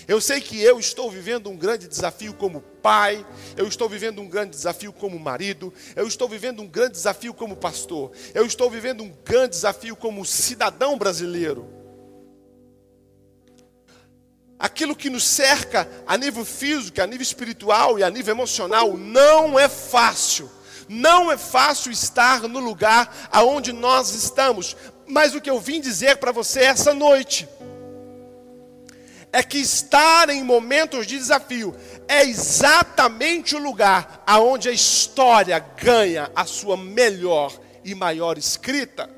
Eu 0.09 0.21
sei 0.21 0.41
que 0.41 0.61
eu 0.61 0.79
estou 0.79 1.11
vivendo 1.11 1.51
um 1.51 1.57
grande 1.57 1.87
desafio 1.87 2.35
como 2.35 2.61
pai, 2.61 3.25
eu 3.57 3.67
estou 3.67 3.89
vivendo 3.89 4.21
um 4.21 4.29
grande 4.29 4.51
desafio 4.51 4.93
como 4.93 5.19
marido, 5.19 5.73
eu 5.95 6.07
estou 6.07 6.29
vivendo 6.29 6.63
um 6.63 6.67
grande 6.67 6.93
desafio 6.93 7.35
como 7.35 7.57
pastor, 7.57 8.11
eu 8.35 8.47
estou 8.47 8.71
vivendo 8.71 9.03
um 9.03 9.13
grande 9.25 9.51
desafio 9.51 9.95
como 9.95 10.25
cidadão 10.25 10.99
brasileiro. 10.99 11.84
Aquilo 14.59 14.95
que 14.95 15.11
nos 15.11 15.25
cerca 15.25 15.89
a 16.07 16.17
nível 16.17 16.45
físico, 16.45 17.01
a 17.01 17.07
nível 17.07 17.23
espiritual 17.23 17.99
e 17.99 18.05
a 18.05 18.11
nível 18.11 18.35
emocional 18.35 18.97
não 18.97 19.59
é 19.59 19.69
fácil. 19.69 20.51
Não 20.89 21.33
é 21.33 21.37
fácil 21.37 21.91
estar 21.91 22.43
no 22.43 22.61
lugar 22.61 23.29
aonde 23.33 23.73
nós 23.73 24.15
estamos, 24.15 24.77
mas 25.07 25.35
o 25.35 25.41
que 25.41 25.51
eu 25.51 25.59
vim 25.59 25.81
dizer 25.81 26.19
para 26.19 26.33
você 26.33 26.61
essa 26.61 26.93
noite 26.93 27.49
é 29.33 29.43
que 29.43 29.59
estar 29.59 30.31
em 30.31 30.45
momentos 30.45 31.07
de 31.07 31.19
desafio 31.19 31.75
é 32.07 32.23
exatamente 32.23 33.57
o 33.57 33.59
lugar 33.59 34.23
aonde 34.25 34.69
a 34.69 34.73
história 34.73 35.59
ganha 35.59 36.31
a 36.37 36.45
sua 36.45 36.77
melhor 36.77 37.53
e 37.85 37.95
maior 37.95 38.39
escrita. 38.39 39.11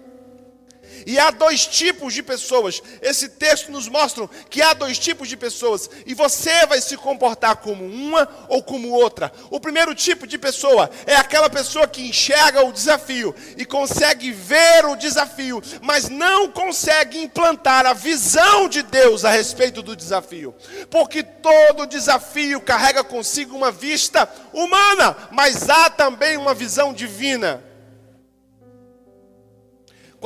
E 1.06 1.20
há 1.20 1.30
dois 1.30 1.64
tipos 1.64 2.12
de 2.12 2.20
pessoas. 2.20 2.82
Esse 3.00 3.28
texto 3.28 3.70
nos 3.70 3.88
mostra 3.88 4.28
que 4.50 4.60
há 4.60 4.74
dois 4.74 4.98
tipos 4.98 5.28
de 5.28 5.36
pessoas. 5.36 5.88
E 6.04 6.14
você 6.14 6.66
vai 6.66 6.80
se 6.80 6.96
comportar 6.96 7.56
como 7.58 7.84
uma 7.84 8.28
ou 8.48 8.60
como 8.60 8.90
outra. 8.90 9.32
O 9.48 9.60
primeiro 9.60 9.94
tipo 9.94 10.26
de 10.26 10.36
pessoa 10.36 10.90
é 11.06 11.14
aquela 11.14 11.48
pessoa 11.48 11.86
que 11.86 12.02
enxerga 12.02 12.64
o 12.64 12.72
desafio 12.72 13.32
e 13.56 13.64
consegue 13.64 14.32
ver 14.32 14.84
o 14.86 14.96
desafio, 14.96 15.62
mas 15.80 16.08
não 16.08 16.48
consegue 16.48 17.22
implantar 17.22 17.86
a 17.86 17.92
visão 17.92 18.68
de 18.68 18.82
Deus 18.82 19.24
a 19.24 19.30
respeito 19.30 19.82
do 19.82 19.94
desafio. 19.94 20.52
Porque 20.90 21.22
todo 21.22 21.86
desafio 21.86 22.60
carrega 22.60 23.04
consigo 23.04 23.56
uma 23.56 23.70
vista 23.70 24.28
humana, 24.52 25.16
mas 25.30 25.70
há 25.70 25.88
também 25.88 26.36
uma 26.36 26.52
visão 26.52 26.92
divina. 26.92 27.62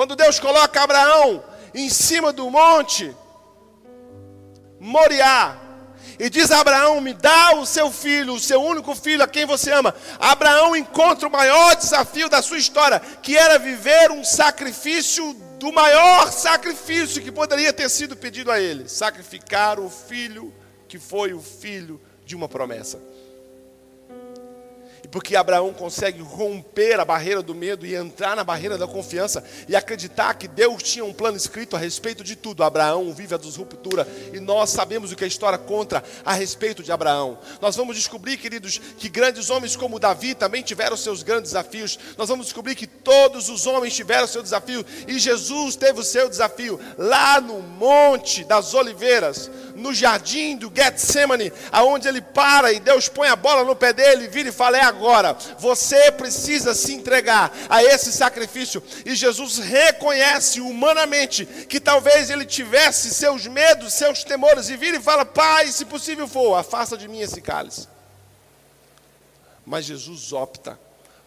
Quando 0.01 0.17
Deus 0.17 0.41
coloca 0.41 0.83
Abraão 0.83 1.45
em 1.75 1.91
cima 1.91 2.33
do 2.33 2.51
monte 2.51 3.15
Moriá, 4.81 5.59
e 6.19 6.31
diz 6.31 6.51
a 6.51 6.61
Abraão: 6.61 7.03
Me 7.03 7.13
dá 7.13 7.57
o 7.57 7.67
seu 7.67 7.93
filho, 7.93 8.33
o 8.33 8.41
seu 8.41 8.63
único 8.63 8.95
filho, 8.95 9.23
a 9.23 9.29
quem 9.29 9.45
você 9.45 9.71
ama. 9.71 9.95
Abraão 10.19 10.75
encontra 10.75 11.29
o 11.29 11.31
maior 11.31 11.77
desafio 11.77 12.31
da 12.31 12.41
sua 12.41 12.57
história, 12.57 12.99
que 12.99 13.37
era 13.37 13.59
viver 13.59 14.11
um 14.11 14.25
sacrifício 14.25 15.35
do 15.59 15.71
maior 15.71 16.33
sacrifício 16.33 17.21
que 17.21 17.31
poderia 17.31 17.71
ter 17.71 17.91
sido 17.91 18.17
pedido 18.17 18.51
a 18.51 18.59
ele: 18.59 18.89
sacrificar 18.89 19.79
o 19.79 19.91
filho 19.91 20.51
que 20.89 20.99
foi 20.99 21.35
o 21.35 21.43
filho 21.43 22.01
de 22.25 22.35
uma 22.35 22.49
promessa 22.49 22.99
porque 25.11 25.37
Abraão 25.37 25.73
consegue 25.73 26.23
romper 26.23 27.01
a 27.01 27.05
barreira 27.05 27.43
do 27.43 27.55
medo 27.55 27.85
e 27.85 27.95
entrar 27.95 28.37
na 28.37 28.45
barreira 28.45 28.79
da 28.79 28.87
confiança 28.87 29.45
e 29.69 29.75
acreditar 29.75 30.35
que 30.35 30.47
Deus 30.47 30.83
tinha 30.83 31.05
um 31.05 31.13
plano 31.13 31.37
escrito 31.37 31.77
a 31.77 31.79
respeito 31.79 32.23
de 32.23 32.37
tudo. 32.37 32.63
Abraão 32.63 33.13
vive 33.13 33.35
a 33.35 33.39
disruptura 33.39 34.07
e 34.33 34.41
nós 34.41 34.71
sabemos 34.71 35.11
o 35.11 35.17
que 35.17 35.25
a 35.25 35.27
história 35.27 35.59
conta 35.59 36.03
a 36.25 36.33
respeito 36.33 36.83
de 36.83 36.93
Abraão. 36.93 37.39
Nós 37.61 37.77
vamos 37.77 37.97
descobrir, 37.97 38.37
queridos, 38.37 38.79
que 38.79 39.09
grandes 39.09 39.51
homens 39.51 39.75
como 39.75 39.99
Davi 39.99 40.35
também 40.35 40.63
tiveram 40.63 40.97
seus 40.97 41.23
grandes 41.23 41.51
desafios. 41.51 41.99
Nós 42.17 42.29
vamos 42.29 42.47
descobrir 42.47 42.75
que 42.75 42.87
todos 42.87 43.49
os 43.49 43.67
homens 43.67 43.95
tiveram 43.95 44.27
seu 44.27 44.43
desafio 44.43 44.85
e 45.09 45.19
Jesus 45.19 45.77
teve 45.77 46.01
o 46.01 46.05
seu 46.05 46.29
desafio 46.29 46.79
lá 46.97 47.41
no 47.41 47.61
Monte 47.61 48.45
das 48.45 48.75
Oliveiras, 48.75 49.51
no 49.75 49.93
jardim 49.93 50.57
do 50.57 50.71
Getsemane, 50.75 51.53
aonde 51.73 52.07
ele 52.07 52.21
para 52.21 52.73
e 52.73 52.79
Deus 52.79 53.09
põe 53.09 53.29
a 53.29 53.37
bola 53.37 53.65
no 53.65 53.75
pé 53.75 53.93
dele, 53.93 54.29
vira 54.29 54.51
e 54.51 54.53
fala: 54.53 54.79
"É 54.79 54.83
agora 54.83 55.00
agora. 55.01 55.37
Você 55.59 56.13
precisa 56.13 56.75
se 56.75 56.93
entregar 56.93 57.51
a 57.69 57.83
esse 57.83 58.13
sacrifício. 58.13 58.83
E 59.07 59.15
Jesus 59.15 59.59
reconhece 59.59 60.61
humanamente 60.61 61.47
que 61.47 61.81
talvez 61.81 62.29
ele 62.29 62.45
tivesse 62.45 63.15
seus 63.15 63.47
medos, 63.47 63.95
seus 63.95 64.23
temores, 64.23 64.69
e 64.69 64.77
vira 64.77 64.99
e 64.99 65.03
fala: 65.03 65.25
Pai, 65.25 65.69
se 65.69 65.87
possível 65.87 66.29
for, 66.29 66.55
afasta 66.55 66.97
de 66.97 67.09
mim 67.09 67.21
esse 67.21 67.41
cálice. 67.41 67.89
Mas 69.65 69.87
Jesus 69.87 70.33
opta 70.33 70.79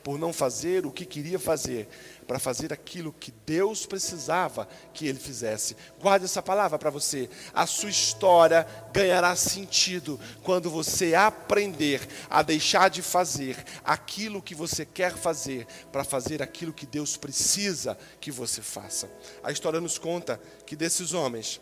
por 0.04 0.20
não 0.20 0.34
fazer 0.34 0.86
o 0.86 0.92
que 0.92 1.06
queria 1.06 1.40
fazer 1.40 1.88
para 2.34 2.40
fazer 2.40 2.74
aquilo 2.74 3.14
que 3.14 3.32
Deus 3.46 3.86
precisava 3.86 4.68
que 4.92 5.06
ele 5.06 5.20
fizesse. 5.20 5.78
Guarde 6.02 6.26
essa 6.26 6.42
palavra 6.42 6.80
para 6.80 6.90
você. 6.90 7.30
A 7.54 7.68
sua 7.68 7.92
história 7.92 8.66
ganhará 8.92 9.36
sentido 9.36 10.20
quando 10.42 10.68
você 10.68 11.14
aprender 11.14 12.02
a 12.32 12.42
deixar 12.42 12.90
de 12.90 13.04
fazer 13.04 13.56
aquilo 13.86 14.42
que 14.42 14.56
você 14.56 14.84
quer 14.84 15.16
fazer 15.16 15.68
para 15.92 16.04
fazer 16.04 16.42
aquilo 16.42 16.74
que 16.74 16.88
Deus 16.88 17.16
precisa 17.16 17.96
que 18.20 18.32
você 18.32 18.64
faça. 18.64 19.08
A 19.44 19.52
história 19.52 19.80
nos 19.80 20.00
conta 20.00 20.42
que 20.66 20.76
desses 20.76 21.14
homens 21.14 21.62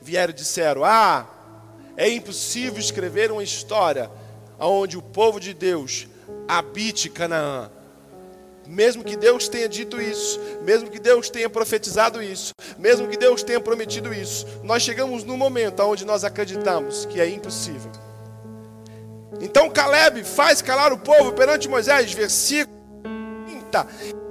vieram 0.00 0.32
e 0.32 0.36
disseram: 0.36 0.84
"Ah, 0.84 1.28
é 1.98 2.08
impossível 2.08 2.80
escrever 2.80 3.30
uma 3.30 3.44
história 3.44 4.10
onde 4.58 4.96
o 4.96 5.02
povo 5.02 5.38
de 5.38 5.52
Deus 5.52 6.08
habite 6.48 7.10
Canaã 7.10 7.70
mesmo 8.72 9.04
que 9.04 9.16
Deus 9.16 9.48
tenha 9.48 9.68
dito 9.68 10.00
isso, 10.00 10.40
mesmo 10.62 10.88
que 10.88 10.98
Deus 10.98 11.28
tenha 11.28 11.48
profetizado 11.50 12.22
isso, 12.22 12.54
mesmo 12.78 13.06
que 13.06 13.18
Deus 13.18 13.42
tenha 13.42 13.60
prometido 13.60 14.14
isso, 14.14 14.46
nós 14.62 14.82
chegamos 14.82 15.24
num 15.24 15.36
momento 15.36 15.80
onde 15.80 16.06
nós 16.06 16.24
acreditamos 16.24 17.04
que 17.04 17.20
é 17.20 17.28
impossível. 17.28 17.92
Então 19.42 19.68
Caleb 19.68 20.24
faz 20.24 20.62
calar 20.62 20.90
o 20.90 20.98
povo 20.98 21.32
perante 21.32 21.68
Moisés, 21.68 22.14
versículo 22.14 22.74
30. 23.46 23.86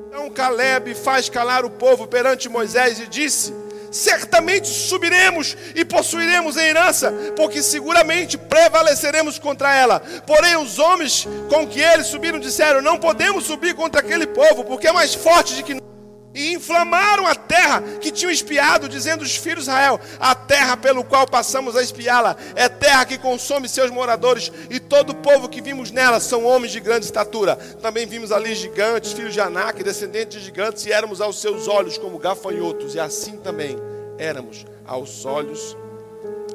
Então 0.08 0.30
Caleb 0.32 0.96
faz 0.96 1.30
calar 1.30 1.64
o 1.64 1.70
povo 1.70 2.08
perante 2.08 2.50
Moisés 2.50 3.00
e 3.00 3.08
disse: 3.08 3.54
certamente 3.92 4.68
subiremos 4.68 5.56
e 5.76 5.84
possuiremos 5.84 6.58
a 6.58 6.64
herança, 6.64 7.12
porque 7.36 7.62
seguramente 7.62 8.38
prevaleceremos 8.38 9.38
contra 9.38 9.76
ela. 9.76 10.00
Porém, 10.26 10.56
os 10.56 10.80
homens 10.80 11.28
com 11.50 11.68
que 11.68 11.80
eles 11.80 12.08
subiram 12.08 12.40
disseram: 12.40 12.82
Não 12.82 12.98
podemos 12.98 13.44
subir 13.44 13.76
contra 13.76 14.00
aquele 14.00 14.26
povo, 14.26 14.64
porque 14.64 14.88
é 14.88 14.92
mais 14.92 15.14
forte 15.14 15.56
de 15.56 15.64
que 15.64 15.74
nós. 15.74 15.91
E 16.34 16.54
inflamaram 16.54 17.28
a 17.28 17.36
terra 17.36 17.82
que 18.00 18.12
tinham 18.12 18.32
espiado, 18.32 18.88
dizendo 18.88 19.22
os 19.22 19.36
filhos 19.36 19.66
de 19.66 19.70
Israel: 19.70 20.00
A 20.20 20.34
terra 20.34 20.78
pelo 20.78 21.04
qual 21.04 21.28
passamos 21.28 21.76
a 21.76 21.84
espiá-la 21.84 22.38
é 22.56 22.70
terra 22.70 23.06
que 23.06 23.18
consome 23.18 23.68
seus 23.68 23.92
moradores, 23.92 24.52
e 24.70 24.80
todo 24.80 25.10
o 25.10 25.16
povo 25.16 25.50
que 25.50 25.62
vimos 25.62 25.92
nela 25.92 26.20
são 26.22 26.46
homens 26.46 26.72
de 26.72 26.80
grande 26.80 27.06
estatura. 27.06 27.56
Também 27.56 28.06
vimos 28.06 28.32
ali 28.32 28.56
gigantes, 28.56 29.12
filhos 29.12 29.34
de 29.34 29.42
Anak, 29.42 29.84
descendentes 29.84 30.40
de 30.40 30.46
gigantes, 30.46 30.86
e 30.86 30.92
éramos 30.92 31.20
aos 31.20 31.42
seus 31.42 31.68
olhos 31.68 31.98
como 31.98 32.18
gafanhotos, 32.18 32.96
e 32.96 33.00
assim 33.00 33.38
também 33.38 33.78
éramos 34.18 34.66
aos 34.86 35.26
olhos 35.26 35.76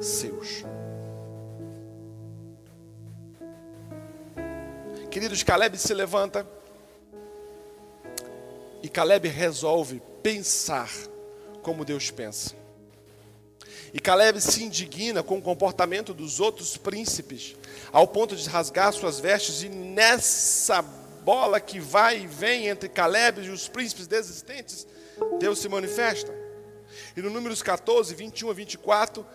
seus. 0.00 0.64
Queridos, 5.10 5.42
Caleb 5.42 5.78
se 5.78 5.94
levanta 5.94 6.46
e 8.82 8.88
Caleb 8.88 9.28
resolve 9.28 10.02
pensar 10.22 10.90
como 11.62 11.84
Deus 11.84 12.10
pensa. 12.10 12.54
E 13.92 14.00
Caleb 14.00 14.40
se 14.40 14.62
indigna 14.62 15.22
com 15.22 15.38
o 15.38 15.42
comportamento 15.42 16.12
dos 16.12 16.40
outros 16.40 16.76
príncipes, 16.76 17.56
ao 17.92 18.06
ponto 18.06 18.36
de 18.36 18.48
rasgar 18.48 18.92
suas 18.92 19.18
vestes, 19.18 19.62
e 19.62 19.68
nessa 19.68 20.82
bola 20.82 21.58
que 21.60 21.80
vai 21.80 22.20
e 22.20 22.26
vem 22.26 22.68
entre 22.68 22.88
Caleb 22.88 23.42
e 23.42 23.50
os 23.50 23.68
príncipes 23.68 24.06
desistentes, 24.06 24.86
Deus 25.38 25.58
se 25.58 25.68
manifesta. 25.68 26.32
E 27.16 27.22
no 27.22 27.30
Números 27.30 27.62
14, 27.62 28.14
21 28.14 28.50
a 28.50 28.52
24, 28.52 29.26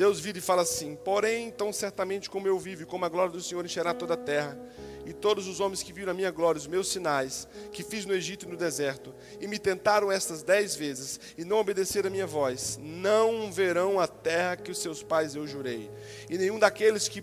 Deus 0.00 0.18
vira 0.18 0.38
e 0.38 0.40
fala 0.40 0.62
assim: 0.62 0.96
Porém, 0.96 1.50
tão 1.50 1.70
certamente 1.74 2.30
como 2.30 2.48
eu 2.48 2.58
vivo, 2.58 2.84
e 2.84 2.86
como 2.86 3.04
a 3.04 3.08
glória 3.10 3.30
do 3.30 3.42
Senhor 3.42 3.62
encherá 3.62 3.92
toda 3.92 4.14
a 4.14 4.16
terra, 4.16 4.58
e 5.04 5.12
todos 5.12 5.46
os 5.46 5.60
homens 5.60 5.82
que 5.82 5.92
viram 5.92 6.12
a 6.12 6.14
minha 6.14 6.30
glória, 6.30 6.58
os 6.58 6.66
meus 6.66 6.88
sinais, 6.88 7.46
que 7.70 7.82
fiz 7.82 8.06
no 8.06 8.14
Egito 8.14 8.46
e 8.46 8.48
no 8.48 8.56
deserto, 8.56 9.14
e 9.38 9.46
me 9.46 9.58
tentaram 9.58 10.10
estas 10.10 10.42
dez 10.42 10.74
vezes, 10.74 11.20
e 11.36 11.44
não 11.44 11.58
obedeceram 11.58 12.08
a 12.08 12.10
minha 12.10 12.26
voz, 12.26 12.78
não 12.80 13.52
verão 13.52 14.00
a 14.00 14.06
terra 14.08 14.56
que 14.56 14.70
os 14.70 14.78
seus 14.78 15.02
pais 15.02 15.34
eu 15.34 15.46
jurei, 15.46 15.90
e 16.30 16.38
nenhum 16.38 16.58
daqueles 16.58 17.06
que, 17.06 17.22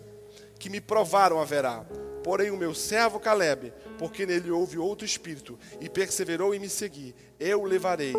que 0.59 0.69
me 0.69 0.79
provaram 0.79 1.41
haverá. 1.41 1.83
Porém, 2.23 2.51
o 2.51 2.57
meu 2.57 2.75
servo 2.75 3.19
Caleb, 3.19 3.73
porque 3.97 4.23
nele 4.23 4.51
houve 4.51 4.77
outro 4.77 5.03
espírito, 5.03 5.57
e 5.81 5.89
perseverou 5.89 6.53
em 6.53 6.59
me 6.59 6.69
seguir, 6.69 7.15
eu 7.39 7.59
o 7.59 7.65
levarei 7.65 8.13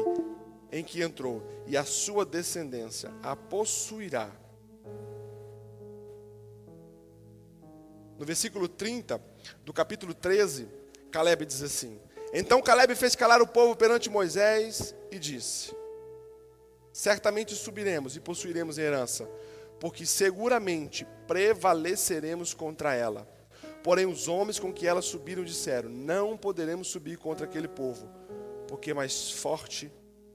em 0.73 0.83
que 0.83 1.01
entrou, 1.01 1.49
e 1.65 1.77
a 1.77 1.85
sua 1.85 2.25
descendência 2.25 3.13
a 3.23 3.37
possuirá 3.37 4.33
No 8.19 8.27
versículo 8.27 8.69
30 8.69 9.23
do 9.65 9.73
capítulo 9.73 10.13
13, 10.13 10.69
Caleb 11.11 11.47
diz 11.47 11.63
assim: 11.63 12.01
Então 12.35 12.61
Caleb 12.61 12.97
fez 12.97 13.15
calar 13.15 13.41
o 13.41 13.47
povo 13.47 13.77
perante 13.77 14.11
Moisés 14.11 14.93
e 15.13 15.21
disse: 15.21 15.73
Certamente 16.93 17.55
subiremos 17.55 18.17
e 18.17 18.21
possuiremos 18.21 18.77
a 18.77 18.83
herança, 18.83 19.31
porque 19.79 20.05
seguramente 20.05 21.07
prevaleceremos 21.29 22.53
contra 22.53 22.93
ela. 22.93 23.25
Porém, 23.85 24.07
os 24.07 24.27
homens 24.27 24.59
com 24.59 24.73
que 24.73 24.85
ela 24.85 25.01
subiram 25.01 25.45
disseram: 25.45 25.89
Não 25.89 26.37
poderemos 26.37 26.89
subir 26.89 27.19
contra 27.19 27.47
aquele 27.47 27.69
povo, 27.69 28.11
porque 28.67 28.91
é 28.91 28.95
mais 28.95 29.31
forte 29.31 29.93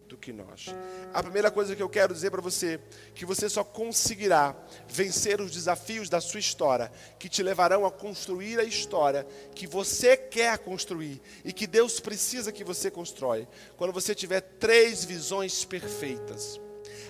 do 0.07 0.17
que 0.17 0.31
nós. 0.31 0.67
A 1.13 1.21
primeira 1.21 1.49
coisa 1.49 1.75
que 1.75 1.81
eu 1.81 1.89
quero 1.89 2.13
dizer 2.13 2.31
para 2.31 2.41
você, 2.41 2.79
que 3.15 3.25
você 3.25 3.49
só 3.49 3.63
conseguirá 3.63 4.55
vencer 4.87 5.41
os 5.41 5.51
desafios 5.51 6.09
da 6.09 6.21
sua 6.21 6.39
história, 6.39 6.91
que 7.17 7.29
te 7.29 7.41
levarão 7.41 7.85
a 7.85 7.91
construir 7.91 8.59
a 8.59 8.63
história 8.63 9.25
que 9.55 9.67
você 9.67 10.15
quer 10.15 10.57
construir 10.59 11.21
e 11.43 11.51
que 11.51 11.67
Deus 11.67 11.99
precisa 11.99 12.51
que 12.51 12.63
você 12.63 12.91
constrói, 12.91 13.47
quando 13.77 13.93
você 13.93 14.13
tiver 14.13 14.41
três 14.41 15.03
visões 15.03 15.65
perfeitas. 15.65 16.59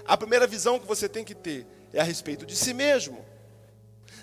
A 0.06 0.18
primeira 0.18 0.48
visão 0.48 0.80
que 0.80 0.88
você 0.88 1.08
tem 1.08 1.24
que 1.24 1.36
ter 1.36 1.66
é 1.94 2.00
a 2.00 2.04
respeito 2.04 2.46
de 2.46 2.56
si 2.56 2.74
mesmo. 2.74 3.24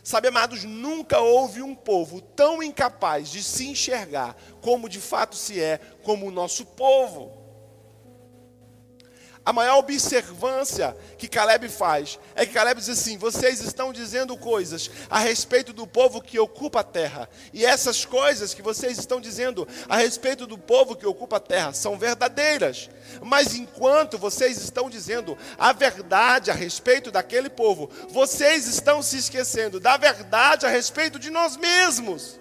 Sabe, 0.02 0.28
amados, 0.28 0.64
nunca 0.64 1.20
houve 1.20 1.60
um 1.60 1.74
povo 1.74 2.20
tão 2.20 2.62
incapaz 2.62 3.30
de 3.30 3.42
se 3.42 3.68
enxergar 3.68 4.34
como 4.60 4.88
de 4.88 4.98
fato 4.98 5.36
se 5.36 5.60
é, 5.60 5.78
como 6.02 6.26
o 6.26 6.30
nosso 6.30 6.64
povo. 6.64 7.39
A 9.44 9.54
maior 9.54 9.78
observância 9.78 10.94
que 11.16 11.26
Caleb 11.26 11.68
faz 11.68 12.18
é 12.34 12.44
que 12.44 12.52
Caleb 12.52 12.78
diz 12.78 12.90
assim: 12.90 13.16
vocês 13.16 13.60
estão 13.60 13.92
dizendo 13.92 14.36
coisas 14.36 14.90
a 15.08 15.18
respeito 15.18 15.72
do 15.72 15.86
povo 15.86 16.20
que 16.20 16.38
ocupa 16.38 16.80
a 16.80 16.84
terra, 16.84 17.28
e 17.52 17.64
essas 17.64 18.04
coisas 18.04 18.52
que 18.52 18.60
vocês 18.60 18.98
estão 18.98 19.20
dizendo 19.20 19.66
a 19.88 19.96
respeito 19.96 20.46
do 20.46 20.58
povo 20.58 20.94
que 20.94 21.06
ocupa 21.06 21.36
a 21.36 21.40
terra 21.40 21.72
são 21.72 21.98
verdadeiras, 21.98 22.90
mas 23.22 23.54
enquanto 23.54 24.18
vocês 24.18 24.58
estão 24.58 24.90
dizendo 24.90 25.36
a 25.58 25.72
verdade 25.72 26.50
a 26.50 26.54
respeito 26.54 27.10
daquele 27.10 27.48
povo, 27.48 27.90
vocês 28.10 28.66
estão 28.66 29.02
se 29.02 29.16
esquecendo 29.16 29.80
da 29.80 29.96
verdade 29.96 30.66
a 30.66 30.68
respeito 30.68 31.18
de 31.18 31.30
nós 31.30 31.56
mesmos. 31.56 32.39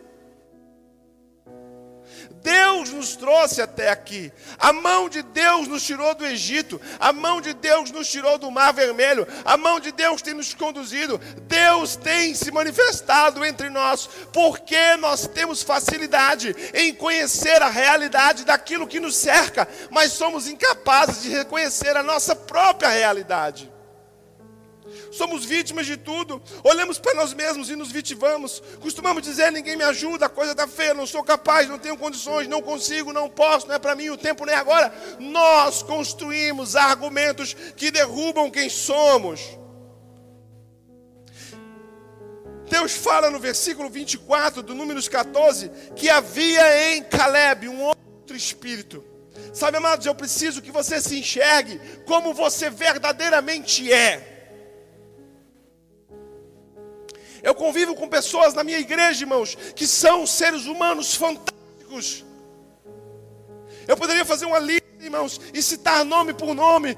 Deus 2.42 2.92
nos 2.92 3.16
trouxe 3.16 3.62
até 3.62 3.90
aqui. 3.90 4.32
A 4.58 4.74
mão 4.74 5.10
de 5.10 5.22
Deus 5.22 5.68
nos 5.68 5.84
tirou 5.84 6.16
do 6.16 6.26
Egito. 6.26 6.80
A 7.00 7.12
mão 7.12 7.42
de 7.42 7.54
Deus 7.54 7.92
nos 7.92 8.10
tirou 8.10 8.38
do 8.38 8.50
Mar 8.50 8.74
Vermelho. 8.74 9.28
A 9.46 9.58
mão 9.58 9.80
de 9.80 9.92
Deus 9.92 10.22
tem 10.22 10.34
nos 10.34 10.54
conduzido. 10.54 11.20
Deus 11.44 11.96
tem 11.96 12.34
se 12.34 12.52
manifestado 12.52 13.44
entre 13.46 13.70
nós. 13.70 14.10
Porque 14.34 14.96
nós 14.98 15.28
temos 15.28 15.62
facilidade 15.64 16.56
em 16.74 16.94
conhecer 16.94 17.62
a 17.62 17.70
realidade 17.70 18.46
daquilo 18.46 18.88
que 18.88 19.00
nos 19.00 19.16
cerca, 19.16 19.68
mas 19.90 20.14
somos 20.14 20.48
incapazes 20.48 21.24
de 21.24 21.30
reconhecer 21.30 21.96
a 21.96 22.04
nossa 22.04 22.36
própria 22.36 22.90
realidade 22.90 23.69
somos 25.12 25.46
vítimas 25.46 25.86
de 25.86 25.98
tudo, 25.98 26.42
olhamos 26.64 27.00
para 27.00 27.14
nós 27.16 27.34
mesmos 27.34 27.70
e 27.70 27.76
nos 27.76 27.92
vitimamos. 27.92 28.62
Costumamos 28.80 29.24
dizer: 29.24 29.52
ninguém 29.52 29.76
me 29.76 29.84
ajuda, 29.84 30.26
a 30.26 30.30
coisa 30.30 30.52
está 30.52 30.68
feia, 30.68 30.94
não 30.94 31.06
sou 31.06 31.24
capaz, 31.24 31.68
não 31.68 31.80
tenho 31.80 31.98
condições, 31.98 32.48
não 32.48 32.62
consigo, 32.62 33.14
não 33.14 33.30
posso, 33.30 33.68
não 33.68 33.76
é 33.76 33.80
para 33.80 33.96
mim, 33.96 34.10
o 34.10 34.18
tempo 34.18 34.46
nem 34.46 34.56
é 34.56 34.58
agora. 34.58 34.94
Nós 35.20 35.84
construímos 35.84 36.76
argumentos 36.76 37.54
que 37.54 37.92
derrubam 37.92 38.50
quem 38.50 38.70
somos. 38.70 39.42
Deus 42.70 42.96
fala 42.96 43.32
no 43.32 43.40
versículo 43.40 43.90
24 43.90 44.62
do 44.62 44.76
Números 44.76 45.08
14 45.08 45.70
que 45.96 46.08
havia 46.08 46.94
em 46.94 47.04
Caleb 47.04 47.68
um 47.68 47.82
outro 47.82 48.36
espírito. 48.36 49.04
Sabe, 49.54 49.78
amados, 49.78 50.06
eu 50.06 50.14
preciso 50.14 50.62
que 50.62 50.72
você 50.72 51.02
se 51.02 51.18
enxergue 51.18 51.80
como 52.06 52.34
você 52.34 52.70
verdadeiramente 52.70 53.92
é. 53.92 54.29
Eu 57.42 57.56
convivo 57.56 57.96
com 57.96 58.08
pessoas 58.08 58.54
na 58.54 58.64
minha 58.64 58.80
igreja, 58.80 59.24
irmãos, 59.24 59.56
que 59.76 59.88
são 59.88 60.26
seres 60.28 60.66
humanos 60.66 61.16
fantásticos. 61.16 62.26
Eu 63.88 63.98
poderia 63.98 64.26
fazer 64.26 64.46
uma 64.46 64.60
lista, 64.60 64.88
irmãos, 65.02 65.40
e 65.54 65.62
citar 65.62 66.04
nome 66.06 66.34
por 66.34 66.54
nome. 66.54 66.96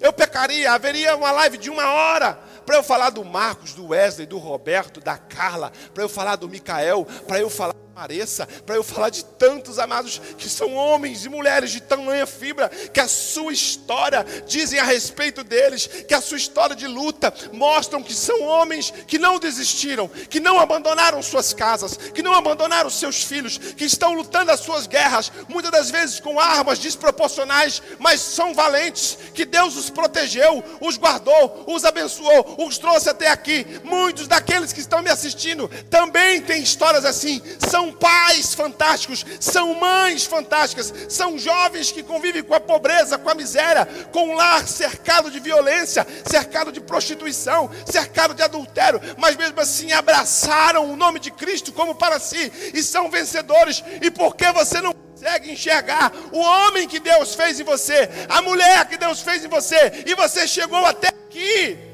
Eu 0.00 0.12
pecaria, 0.12 0.72
haveria 0.72 1.16
uma 1.16 1.30
live 1.30 1.58
de 1.58 1.70
uma 1.70 1.90
hora 1.90 2.34
para 2.64 2.76
eu 2.76 2.82
falar 2.82 3.10
do 3.10 3.24
Marcos, 3.24 3.72
do 3.72 3.88
Wesley, 3.88 4.26
do 4.26 4.36
Roberto, 4.36 5.00
da 5.00 5.16
Carla, 5.16 5.72
para 5.94 6.04
eu 6.04 6.08
falar 6.08 6.36
do 6.36 6.48
Micael, 6.48 7.06
para 7.26 7.40
eu 7.40 7.48
falar 7.48 7.74
pareça, 7.98 8.46
para 8.64 8.76
eu 8.76 8.84
falar 8.84 9.10
de 9.10 9.24
tantos 9.24 9.76
amados 9.76 10.22
que 10.38 10.48
são 10.48 10.72
homens 10.76 11.24
e 11.24 11.28
mulheres 11.28 11.72
de 11.72 11.80
tamanha 11.80 12.28
fibra, 12.28 12.68
que 12.68 13.00
a 13.00 13.08
sua 13.08 13.52
história 13.52 14.24
dizem 14.46 14.78
a 14.78 14.84
respeito 14.84 15.42
deles, 15.42 15.88
que 16.06 16.14
a 16.14 16.20
sua 16.20 16.36
história 16.36 16.76
de 16.76 16.86
luta 16.86 17.34
mostram 17.52 18.00
que 18.00 18.14
são 18.14 18.40
homens 18.44 18.92
que 19.08 19.18
não 19.18 19.40
desistiram, 19.40 20.06
que 20.06 20.38
não 20.38 20.60
abandonaram 20.60 21.20
suas 21.20 21.52
casas, 21.52 21.96
que 21.96 22.22
não 22.22 22.34
abandonaram 22.34 22.88
seus 22.88 23.24
filhos, 23.24 23.58
que 23.58 23.86
estão 23.86 24.14
lutando 24.14 24.52
as 24.52 24.60
suas 24.60 24.86
guerras, 24.86 25.32
muitas 25.48 25.72
das 25.72 25.90
vezes 25.90 26.20
com 26.20 26.38
armas 26.38 26.78
desproporcionais, 26.78 27.82
mas 27.98 28.20
são 28.20 28.54
valentes, 28.54 29.18
que 29.34 29.44
Deus 29.44 29.76
os 29.76 29.90
protegeu, 29.90 30.62
os 30.80 30.96
guardou, 30.96 31.64
os 31.66 31.84
abençoou, 31.84 32.64
os 32.64 32.78
trouxe 32.78 33.10
até 33.10 33.26
aqui. 33.26 33.66
Muitos 33.82 34.28
daqueles 34.28 34.72
que 34.72 34.80
estão 34.80 35.02
me 35.02 35.10
assistindo 35.10 35.68
também 35.90 36.40
têm 36.40 36.62
histórias 36.62 37.04
assim, 37.04 37.42
são 37.58 37.87
são 37.88 37.92
pais 37.92 38.54
fantásticos, 38.54 39.24
são 39.40 39.74
mães 39.74 40.24
fantásticas, 40.24 40.92
são 41.08 41.38
jovens 41.38 41.90
que 41.90 42.02
convivem 42.02 42.42
com 42.42 42.54
a 42.54 42.60
pobreza, 42.60 43.18
com 43.18 43.30
a 43.30 43.34
miséria, 43.34 43.86
com 44.12 44.28
um 44.28 44.34
lar 44.34 44.66
cercado 44.66 45.30
de 45.30 45.40
violência, 45.40 46.06
cercado 46.26 46.70
de 46.70 46.80
prostituição, 46.80 47.70
cercado 47.86 48.34
de 48.34 48.42
adultério, 48.42 49.00
mas 49.16 49.36
mesmo 49.36 49.60
assim 49.60 49.92
abraçaram 49.92 50.90
o 50.90 50.96
nome 50.96 51.18
de 51.18 51.30
Cristo 51.30 51.72
como 51.72 51.94
para 51.94 52.18
si 52.18 52.52
e 52.74 52.82
são 52.82 53.10
vencedores. 53.10 53.82
E 54.02 54.10
por 54.10 54.36
que 54.36 54.50
você 54.52 54.80
não 54.80 54.92
consegue 54.92 55.52
enxergar 55.52 56.12
o 56.32 56.38
homem 56.38 56.86
que 56.86 57.00
Deus 57.00 57.34
fez 57.34 57.58
em 57.58 57.64
você, 57.64 58.08
a 58.28 58.42
mulher 58.42 58.86
que 58.86 58.96
Deus 58.96 59.20
fez 59.20 59.44
em 59.44 59.48
você, 59.48 60.04
e 60.06 60.14
você 60.14 60.46
chegou 60.46 60.84
até 60.84 61.08
aqui? 61.08 61.88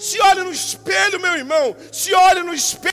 Se 0.00 0.18
olhe 0.22 0.42
no 0.42 0.50
espelho, 0.50 1.20
meu 1.20 1.36
irmão. 1.36 1.76
Se 1.92 2.14
olhe 2.14 2.42
no 2.42 2.54
espelho 2.54 2.89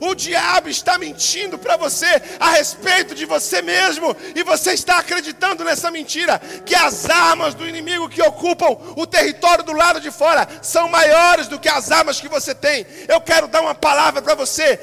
o 0.00 0.14
diabo 0.14 0.68
está 0.68 0.98
mentindo 0.98 1.58
para 1.58 1.76
você 1.76 2.06
a 2.38 2.50
respeito 2.50 3.14
de 3.14 3.24
você 3.24 3.62
mesmo, 3.62 4.16
e 4.34 4.42
você 4.42 4.72
está 4.72 4.98
acreditando 4.98 5.64
nessa 5.64 5.90
mentira, 5.90 6.40
que 6.64 6.74
as 6.74 7.08
armas 7.08 7.54
do 7.54 7.68
inimigo 7.68 8.08
que 8.08 8.22
ocupam 8.22 8.76
o 8.96 9.06
território 9.06 9.64
do 9.64 9.72
lado 9.72 10.00
de 10.00 10.10
fora 10.10 10.46
são 10.62 10.88
maiores 10.88 11.48
do 11.48 11.58
que 11.58 11.68
as 11.68 11.90
armas 11.90 12.20
que 12.20 12.28
você 12.28 12.54
tem. 12.54 12.86
Eu 13.08 13.20
quero 13.20 13.48
dar 13.48 13.60
uma 13.60 13.74
palavra 13.74 14.22
para 14.22 14.34
você, 14.34 14.78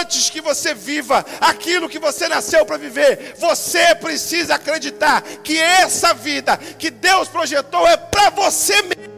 antes 0.00 0.30
que 0.30 0.40
você 0.40 0.74
viva 0.74 1.24
aquilo 1.40 1.88
que 1.88 1.98
você 1.98 2.28
nasceu 2.28 2.64
para 2.64 2.76
viver, 2.76 3.34
você 3.38 3.94
precisa 3.94 4.54
acreditar 4.54 5.22
que 5.42 5.58
essa 5.58 6.12
vida 6.14 6.56
que 6.78 6.90
Deus 6.90 7.28
projetou 7.28 7.86
é 7.86 7.96
para 7.96 8.30
você 8.30 8.82
mesmo. 8.82 9.15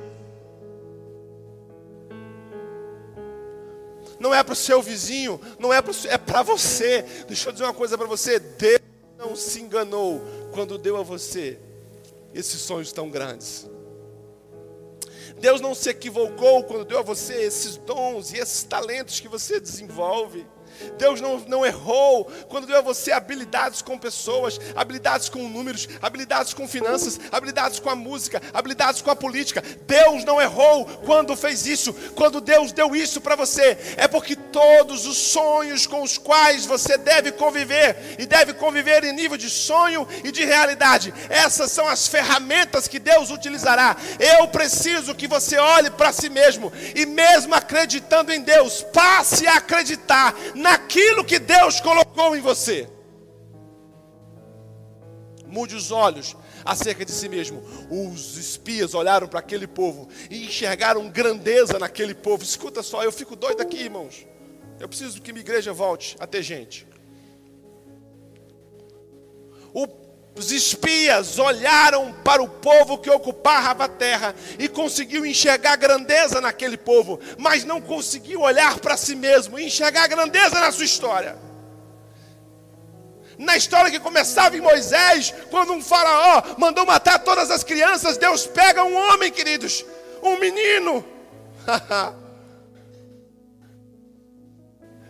Não 4.18 4.34
é 4.34 4.42
para 4.42 4.52
o 4.52 4.56
seu 4.56 4.82
vizinho, 4.82 5.40
não 5.58 5.72
é 5.72 5.80
para 5.80 5.92
é 6.08 6.18
para 6.18 6.42
você. 6.42 7.02
Deixa 7.26 7.48
eu 7.48 7.52
dizer 7.52 7.64
uma 7.64 7.74
coisa 7.74 7.96
para 7.96 8.06
você: 8.06 8.38
Deus 8.38 8.80
não 9.18 9.36
se 9.36 9.60
enganou 9.60 10.22
quando 10.52 10.78
deu 10.78 10.96
a 10.96 11.02
você 11.02 11.58
esses 12.34 12.60
sonhos 12.60 12.92
tão 12.92 13.10
grandes. 13.10 13.68
Deus 15.40 15.60
não 15.60 15.74
se 15.74 15.90
equivocou 15.90 16.64
quando 16.64 16.84
deu 16.84 16.98
a 16.98 17.02
você 17.02 17.34
esses 17.34 17.76
dons 17.76 18.32
e 18.32 18.38
esses 18.38 18.64
talentos 18.64 19.20
que 19.20 19.28
você 19.28 19.60
desenvolve. 19.60 20.46
Deus 20.98 21.20
não, 21.20 21.38
não 21.40 21.66
errou 21.66 22.24
quando 22.48 22.66
deu 22.66 22.78
a 22.78 22.82
você 22.82 23.12
habilidades 23.12 23.82
com 23.82 23.98
pessoas, 23.98 24.60
habilidades 24.74 25.28
com 25.28 25.48
números, 25.48 25.88
habilidades 26.00 26.54
com 26.54 26.68
finanças, 26.68 27.18
habilidades 27.30 27.78
com 27.78 27.90
a 27.90 27.96
música, 27.96 28.40
habilidades 28.52 29.02
com 29.02 29.10
a 29.10 29.16
política. 29.16 29.62
Deus 29.86 30.24
não 30.24 30.40
errou 30.40 30.84
quando 31.04 31.36
fez 31.36 31.66
isso. 31.66 31.92
Quando 32.14 32.40
Deus 32.40 32.72
deu 32.72 32.94
isso 32.94 33.20
para 33.20 33.36
você, 33.36 33.78
é 33.96 34.08
porque 34.08 34.36
todos 34.36 35.06
os 35.06 35.16
sonhos 35.16 35.86
com 35.86 36.02
os 36.02 36.18
quais 36.18 36.66
você 36.66 36.96
deve 36.96 37.32
conviver 37.32 38.16
e 38.18 38.26
deve 38.26 38.54
conviver 38.54 39.04
em 39.04 39.12
nível 39.12 39.36
de 39.36 39.50
sonho 39.50 40.06
e 40.24 40.30
de 40.30 40.44
realidade, 40.44 41.12
essas 41.28 41.70
são 41.70 41.86
as 41.86 42.06
ferramentas 42.06 42.88
que 42.88 42.98
Deus 42.98 43.30
utilizará. 43.30 43.96
Eu 44.18 44.48
preciso 44.48 45.14
que 45.14 45.26
você 45.26 45.56
olhe 45.58 45.90
para 45.90 46.12
si 46.12 46.28
mesmo 46.28 46.72
e, 46.94 47.06
mesmo 47.06 47.54
acreditando 47.54 48.32
em 48.32 48.40
Deus, 48.40 48.82
passe 48.92 49.46
a 49.46 49.54
acreditar 49.54 50.34
na 50.54 50.67
naquilo 50.68 51.24
que 51.24 51.38
Deus 51.38 51.80
colocou 51.80 52.36
em 52.36 52.40
você. 52.40 52.88
Mude 55.46 55.74
os 55.74 55.90
olhos 55.90 56.36
acerca 56.64 57.04
de 57.04 57.12
si 57.12 57.28
mesmo. 57.28 57.62
Os 57.90 58.36
espias 58.36 58.94
olharam 58.94 59.26
para 59.26 59.40
aquele 59.40 59.66
povo 59.66 60.08
e 60.30 60.46
enxergaram 60.46 61.08
grandeza 61.08 61.78
naquele 61.78 62.14
povo. 62.14 62.42
Escuta 62.42 62.82
só, 62.82 63.02
eu 63.02 63.12
fico 63.12 63.34
doido 63.34 63.62
aqui, 63.62 63.78
irmãos. 63.84 64.26
Eu 64.78 64.88
preciso 64.88 65.22
que 65.22 65.32
minha 65.32 65.42
igreja 65.42 65.72
volte 65.72 66.16
a 66.20 66.26
ter 66.26 66.42
gente. 66.42 66.86
Os 70.38 70.52
espias 70.52 71.36
olharam 71.36 72.12
para 72.12 72.40
o 72.40 72.48
povo 72.48 72.96
que 72.96 73.10
ocupava 73.10 73.84
a 73.84 73.88
terra 73.88 74.32
e 74.56 74.68
conseguiu 74.68 75.26
enxergar 75.26 75.74
grandeza 75.74 76.40
naquele 76.40 76.76
povo, 76.76 77.18
mas 77.36 77.64
não 77.64 77.80
conseguiu 77.80 78.42
olhar 78.42 78.78
para 78.78 78.96
si 78.96 79.16
mesmo 79.16 79.58
e 79.58 79.66
enxergar 79.66 80.06
grandeza 80.06 80.60
na 80.60 80.70
sua 80.70 80.84
história. 80.84 81.36
Na 83.36 83.56
história 83.56 83.90
que 83.90 83.98
começava 83.98 84.56
em 84.56 84.60
Moisés, 84.60 85.34
quando 85.50 85.72
um 85.72 85.82
faraó 85.82 86.54
mandou 86.56 86.86
matar 86.86 87.18
todas 87.18 87.50
as 87.50 87.64
crianças, 87.64 88.16
Deus 88.16 88.46
pega 88.46 88.84
um 88.84 88.96
homem, 88.96 89.32
queridos, 89.32 89.84
um 90.22 90.38
menino. 90.38 91.04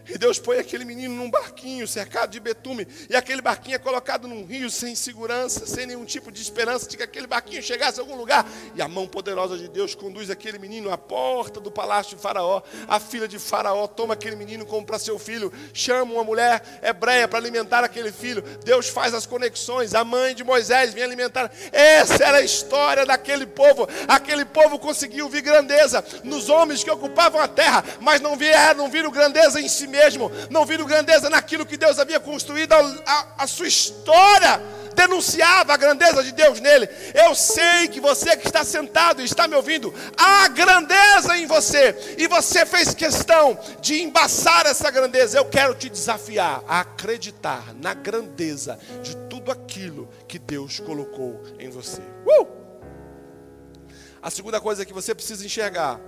E 0.08 0.16
Deus 0.16 0.38
põe 0.38 0.58
aquele 0.58 0.84
menino 0.84 1.14
num 1.14 1.30
barquinho 1.30 1.86
cercado 1.86 2.30
de 2.30 2.40
betume. 2.40 2.88
E 3.10 3.14
aquele 3.14 3.42
barquinho 3.42 3.76
é 3.76 3.78
colocado 3.78 4.26
num 4.26 4.44
rio 4.44 4.70
sem 4.70 4.94
segurança, 4.94 5.66
sem 5.66 5.86
nenhum 5.86 6.04
tipo 6.04 6.32
de 6.32 6.40
esperança 6.40 6.88
de 6.88 6.96
que 6.96 7.02
aquele 7.02 7.26
barquinho 7.26 7.62
chegasse 7.62 8.00
a 8.00 8.02
algum 8.02 8.16
lugar. 8.16 8.46
E 8.74 8.80
a 8.80 8.88
mão 8.88 9.06
poderosa 9.06 9.58
de 9.58 9.68
Deus 9.68 9.94
conduz 9.94 10.30
aquele 10.30 10.58
menino 10.58 10.90
à 10.90 10.96
porta 10.96 11.60
do 11.60 11.70
palácio 11.70 12.16
de 12.16 12.22
Faraó. 12.22 12.62
A 12.88 12.98
filha 12.98 13.28
de 13.28 13.38
Faraó 13.38 13.86
toma 13.86 14.14
aquele 14.14 14.36
menino 14.36 14.64
como 14.64 14.86
para 14.86 14.98
seu 14.98 15.18
filho. 15.18 15.52
Chama 15.74 16.14
uma 16.14 16.24
mulher 16.24 16.80
hebreia 16.82 17.28
para 17.28 17.38
alimentar 17.38 17.84
aquele 17.84 18.10
filho. 18.10 18.42
Deus 18.64 18.88
faz 18.88 19.12
as 19.12 19.26
conexões. 19.26 19.94
A 19.94 20.04
mãe 20.04 20.34
de 20.34 20.42
Moisés 20.42 20.94
vem 20.94 21.02
alimentar. 21.02 21.52
Essa 21.70 22.24
era 22.24 22.38
a 22.38 22.42
história 22.42 23.04
daquele 23.04 23.46
povo. 23.46 23.86
Aquele 24.06 24.46
povo 24.46 24.78
conseguiu 24.78 25.28
ver 25.28 25.42
grandeza 25.42 26.02
nos 26.24 26.48
homens 26.48 26.82
que 26.82 26.90
ocupavam 26.90 27.40
a 27.40 27.48
terra, 27.48 27.84
mas 28.00 28.20
não 28.20 28.36
vieram, 28.36 28.78
não 28.78 28.90
viram 28.90 29.10
grandeza 29.10 29.60
em 29.60 29.68
si 29.68 29.86
mesmo 29.86 29.97
mesmo, 29.98 30.30
não 30.50 30.64
viram 30.64 30.86
grandeza 30.86 31.28
naquilo 31.28 31.66
que 31.66 31.76
Deus 31.76 31.98
havia 31.98 32.20
construído, 32.20 32.72
a, 32.72 32.78
a, 32.78 33.26
a 33.44 33.46
sua 33.46 33.66
história 33.66 34.60
denunciava 34.94 35.72
a 35.72 35.76
grandeza 35.76 36.24
de 36.24 36.32
Deus 36.32 36.60
nele. 36.60 36.88
Eu 37.14 37.34
sei 37.34 37.88
que 37.88 38.00
você 38.00 38.36
que 38.36 38.46
está 38.46 38.64
sentado 38.64 39.20
e 39.20 39.24
está 39.24 39.46
me 39.46 39.54
ouvindo, 39.54 39.94
há 40.16 40.48
grandeza 40.48 41.36
em 41.36 41.46
você, 41.46 42.16
e 42.18 42.26
você 42.26 42.66
fez 42.66 42.94
questão 42.94 43.58
de 43.80 44.02
embaçar 44.02 44.66
essa 44.66 44.90
grandeza. 44.90 45.38
Eu 45.38 45.44
quero 45.44 45.74
te 45.74 45.88
desafiar 45.88 46.62
a 46.66 46.80
acreditar 46.80 47.74
na 47.74 47.94
grandeza 47.94 48.78
de 49.02 49.16
tudo 49.28 49.52
aquilo 49.52 50.08
que 50.26 50.38
Deus 50.38 50.80
colocou 50.80 51.42
em 51.58 51.70
você. 51.70 52.02
Uh! 52.26 52.46
A 54.20 54.30
segunda 54.30 54.60
coisa 54.60 54.84
que 54.84 54.92
você 54.92 55.14
precisa 55.14 55.46
enxergar 55.46 56.00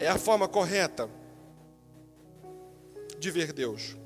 é 0.00 0.08
a 0.08 0.18
forma 0.18 0.48
correta 0.48 1.08
de 3.18 3.30
ver 3.30 3.52
Deus. 3.52 3.96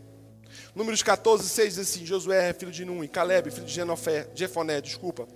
Números 0.74 1.02
14, 1.02 1.48
6 1.48 1.74
diz 1.74 1.88
assim: 1.88 2.06
Josué 2.06 2.52
filho 2.52 2.72
de 2.72 2.84
Num 2.84 3.02
e 3.04 3.08
Caleb, 3.08 3.50
filho 3.50 3.66
de 3.66 3.72
Genofé, 3.72 4.28
Jefoné, 4.34 4.80
desculpa, 4.80 5.26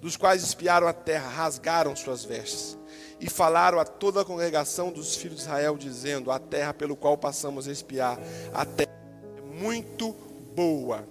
dos 0.00 0.16
quais 0.16 0.42
espiaram 0.42 0.86
a 0.86 0.92
terra, 0.92 1.28
rasgaram 1.28 1.94
suas 1.96 2.24
vestes 2.24 2.78
e 3.20 3.28
falaram 3.28 3.78
a 3.78 3.84
toda 3.84 4.20
a 4.20 4.24
congregação 4.24 4.92
dos 4.92 5.16
filhos 5.16 5.38
de 5.38 5.42
Israel, 5.44 5.76
dizendo: 5.76 6.30
A 6.30 6.38
terra 6.38 6.74
pelo 6.74 6.96
qual 6.96 7.16
passamos 7.16 7.68
a 7.68 7.72
espiar, 7.72 8.18
a 8.52 8.64
terra 8.64 8.92
é 9.36 9.40
muito 9.40 10.12
boa. 10.54 11.08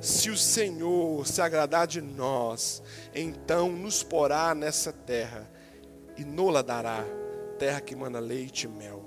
Se 0.00 0.30
o 0.30 0.36
Senhor 0.36 1.26
se 1.26 1.40
agradar 1.40 1.86
de 1.86 2.00
nós, 2.00 2.82
então 3.14 3.72
nos 3.72 4.02
porá 4.02 4.54
nessa 4.54 4.92
terra 4.92 5.50
e 6.16 6.24
nola 6.24 6.62
dará, 6.62 7.04
terra 7.58 7.80
que 7.80 7.96
mana 7.96 8.20
leite 8.20 8.64
e 8.64 8.68
mel. 8.68 9.03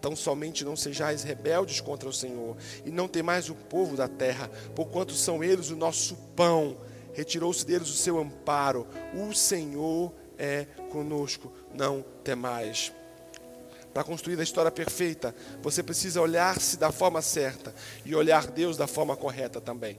Tão 0.00 0.14
somente 0.14 0.64
não 0.64 0.76
sejais 0.76 1.22
rebeldes 1.22 1.80
contra 1.80 2.08
o 2.08 2.12
Senhor, 2.12 2.56
e 2.84 2.90
não 2.90 3.08
temais 3.08 3.48
o 3.48 3.54
povo 3.54 3.96
da 3.96 4.08
terra, 4.08 4.50
porquanto 4.74 5.12
são 5.12 5.42
eles 5.42 5.70
o 5.70 5.76
nosso 5.76 6.14
pão. 6.36 6.76
Retirou-se 7.12 7.66
deles 7.66 7.88
o 7.88 7.94
seu 7.94 8.18
amparo. 8.18 8.86
O 9.14 9.34
Senhor 9.34 10.12
é 10.38 10.66
conosco, 10.90 11.52
não 11.74 12.04
temais. 12.22 12.92
Para 13.92 14.04
construir 14.04 14.38
a 14.38 14.44
história 14.44 14.70
perfeita, 14.70 15.34
você 15.60 15.82
precisa 15.82 16.20
olhar-se 16.20 16.76
da 16.76 16.92
forma 16.92 17.20
certa 17.20 17.74
e 18.04 18.14
olhar 18.14 18.46
Deus 18.46 18.76
da 18.76 18.86
forma 18.86 19.16
correta 19.16 19.60
também. 19.60 19.98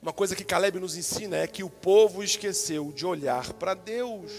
Uma 0.00 0.12
coisa 0.12 0.36
que 0.36 0.44
Caleb 0.44 0.78
nos 0.78 0.96
ensina 0.96 1.36
é 1.36 1.46
que 1.46 1.64
o 1.64 1.68
povo 1.68 2.22
esqueceu 2.22 2.92
de 2.92 3.04
olhar 3.04 3.52
para 3.54 3.74
Deus. 3.74 4.30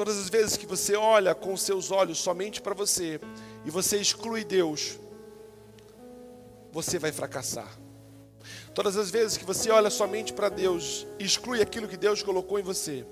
Todas 0.00 0.16
as 0.16 0.30
vezes 0.30 0.56
que 0.56 0.64
você 0.64 0.96
olha 0.96 1.34
com 1.34 1.52
os 1.52 1.60
seus 1.60 1.90
olhos 1.90 2.16
somente 2.16 2.62
para 2.62 2.72
você 2.72 3.20
e 3.66 3.70
você 3.70 3.98
exclui 3.98 4.44
Deus, 4.44 4.98
você 6.72 6.98
vai 6.98 7.12
fracassar. 7.12 7.68
Todas 8.74 8.96
as 8.96 9.10
vezes 9.10 9.36
que 9.36 9.44
você 9.44 9.70
olha 9.70 9.90
somente 9.90 10.32
para 10.32 10.48
Deus 10.48 11.06
e 11.18 11.24
exclui 11.26 11.60
aquilo 11.60 11.86
que 11.86 11.98
Deus 11.98 12.22
colocou 12.22 12.58
em 12.58 12.62
você, 12.62 13.04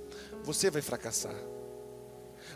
você 0.42 0.70
vai 0.70 0.80
fracassar. 0.80 1.34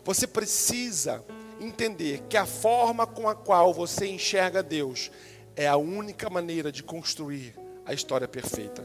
Você 0.03 0.27
precisa 0.27 1.23
entender 1.61 2.23
que 2.27 2.39
a 2.39 2.47
forma 2.47 3.07
com 3.07 3.29
a 3.29 3.35
qual 3.35 3.75
você 3.75 4.07
enxerga 4.07 4.63
Deus 4.63 5.11
é 5.55 5.69
a 5.69 5.77
única 5.77 6.31
maneira 6.31 6.73
de 6.73 6.83
construir 6.83 7.55
a 7.85 7.93
história 7.93 8.27
perfeita. 8.27 8.83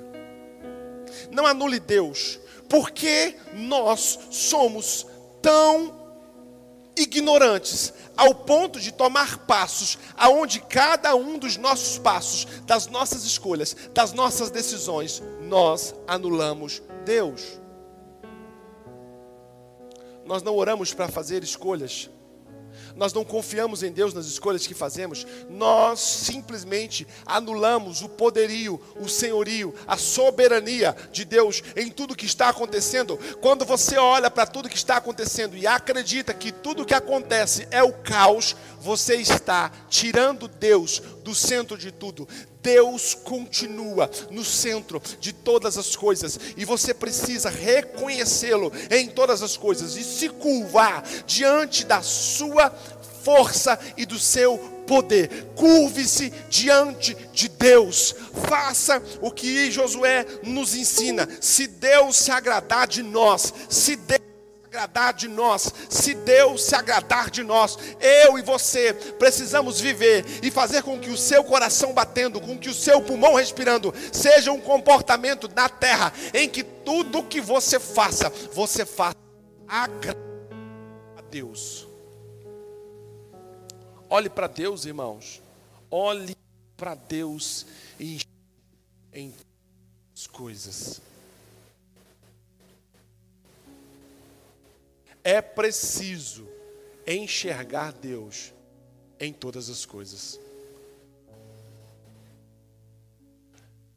Não 1.32 1.46
anule 1.46 1.80
Deus, 1.80 2.38
porque 2.68 3.38
nós 3.54 4.20
somos 4.30 5.08
tão 5.48 5.96
ignorantes 6.98 7.94
ao 8.18 8.36
ponto 8.36 8.82
de 8.82 8.92
tomar 8.92 9.46
passos 9.46 9.98
aonde 10.18 10.60
cada 10.60 11.16
um 11.16 11.40
dos 11.40 11.56
nossos 11.56 11.98
passos, 11.98 12.46
das 12.66 12.88
nossas 12.88 13.24
escolhas, 13.24 13.74
das 13.94 14.12
nossas 14.12 14.52
decisões, 14.52 15.24
nós 15.44 15.96
anulamos 16.06 16.82
Deus. 17.06 17.62
Nós 20.26 20.44
não 20.44 20.54
oramos 20.54 20.94
para 20.94 21.08
fazer 21.08 21.46
escolhas 21.46 22.10
nós 22.98 23.14
não 23.14 23.24
confiamos 23.24 23.84
em 23.84 23.92
Deus 23.92 24.14
nas 24.14 24.26
escolhas 24.26 24.66
que 24.66 24.74
fazemos, 24.74 25.26
nós 25.50 26.00
simplesmente 26.00 27.08
anulamos 27.26 28.02
o 28.02 28.10
poderio, 28.10 28.82
o 29.00 29.08
senhorio, 29.08 29.74
a 29.88 29.96
soberania 29.96 30.96
de 31.12 31.24
Deus 31.24 31.64
em 31.76 31.90
tudo 31.90 32.16
que 32.16 32.26
está 32.26 32.50
acontecendo. 32.50 33.18
Quando 33.40 33.64
você 33.64 33.98
olha 33.98 34.32
para 34.32 34.48
tudo 34.48 34.68
que 34.68 34.76
está 34.76 34.98
acontecendo 34.98 35.56
e 35.56 35.68
acredita 35.68 36.34
que 36.34 36.52
tudo 36.52 36.86
que 36.86 36.94
acontece 36.94 37.68
é 37.70 37.84
o 37.84 37.94
caos, 37.94 38.56
você 38.88 39.16
está 39.16 39.70
tirando 39.90 40.48
Deus 40.48 41.02
do 41.22 41.36
centro 41.36 41.78
de 41.78 41.92
tudo. 41.92 42.26
Deus 42.64 43.14
continua 43.14 44.10
no 44.32 44.46
centro 44.46 45.02
de 45.20 45.34
todas 45.34 45.78
as 45.78 45.94
coisas 45.94 46.40
e 46.56 46.64
você 46.64 46.94
precisa 46.94 47.50
reconhecê-lo 47.50 48.72
em 48.90 49.10
todas 49.10 49.44
as 49.44 49.58
coisas 49.58 49.98
e 49.98 50.04
se 50.06 50.30
curvar 50.30 51.04
diante 51.26 51.86
da 51.86 52.02
sua 52.02 52.70
força 53.26 53.78
e 53.98 54.06
do 54.06 54.18
seu 54.18 54.58
poder. 54.88 55.48
Curve-se 55.54 56.32
diante 56.50 57.14
de 57.34 57.50
Deus. 57.50 58.16
Faça 58.48 59.04
o 59.20 59.30
que 59.30 59.70
Josué 59.70 60.26
nos 60.44 60.74
ensina. 60.74 61.28
Se 61.42 61.68
Deus 61.68 62.16
se 62.16 62.32
agradar 62.32 62.88
de 62.88 63.04
nós, 63.04 63.54
se 63.70 63.98
Deus 63.98 64.27
agradar 64.78 65.14
de 65.14 65.28
nós, 65.28 65.74
se 65.90 66.14
Deus 66.14 66.64
se 66.64 66.76
agradar 66.76 67.32
de 67.32 67.42
nós, 67.42 67.78
eu 68.00 68.38
e 68.38 68.44
você 68.44 68.94
precisamos 68.94 69.80
viver 69.80 70.24
e 70.44 70.52
fazer 70.52 70.84
com 70.84 71.00
que 71.00 71.10
o 71.10 71.18
seu 71.18 71.44
coração 71.44 71.94
batendo, 71.94 72.40
com 72.40 72.58
que 72.58 72.70
o 72.70 72.74
seu 72.74 73.02
pulmão 73.02 73.34
respirando, 73.34 73.92
seja 74.14 74.52
um 74.52 74.62
comportamento 74.62 75.50
na 75.56 75.68
terra 75.68 76.14
em 76.34 76.48
que 76.48 76.64
tudo 76.64 77.24
que 77.24 77.42
você 77.42 77.80
faça, 77.80 78.30
você 78.54 78.86
faça 78.86 79.18
agrada 79.68 80.20
a 81.18 81.22
Deus. 81.22 81.88
Olhe 84.10 84.30
para 84.30 84.48
Deus, 84.48 84.86
irmãos. 84.86 85.42
Olhe 85.90 86.36
para 86.78 86.94
Deus 86.94 87.66
em, 88.00 88.20
em 89.12 89.34
as 90.14 90.28
coisas. 90.28 91.02
É 95.28 95.42
preciso 95.42 96.48
enxergar 97.06 97.92
Deus 97.92 98.54
em 99.20 99.34
todas 99.34 99.70
as 99.70 99.86
coisas. 99.86 100.40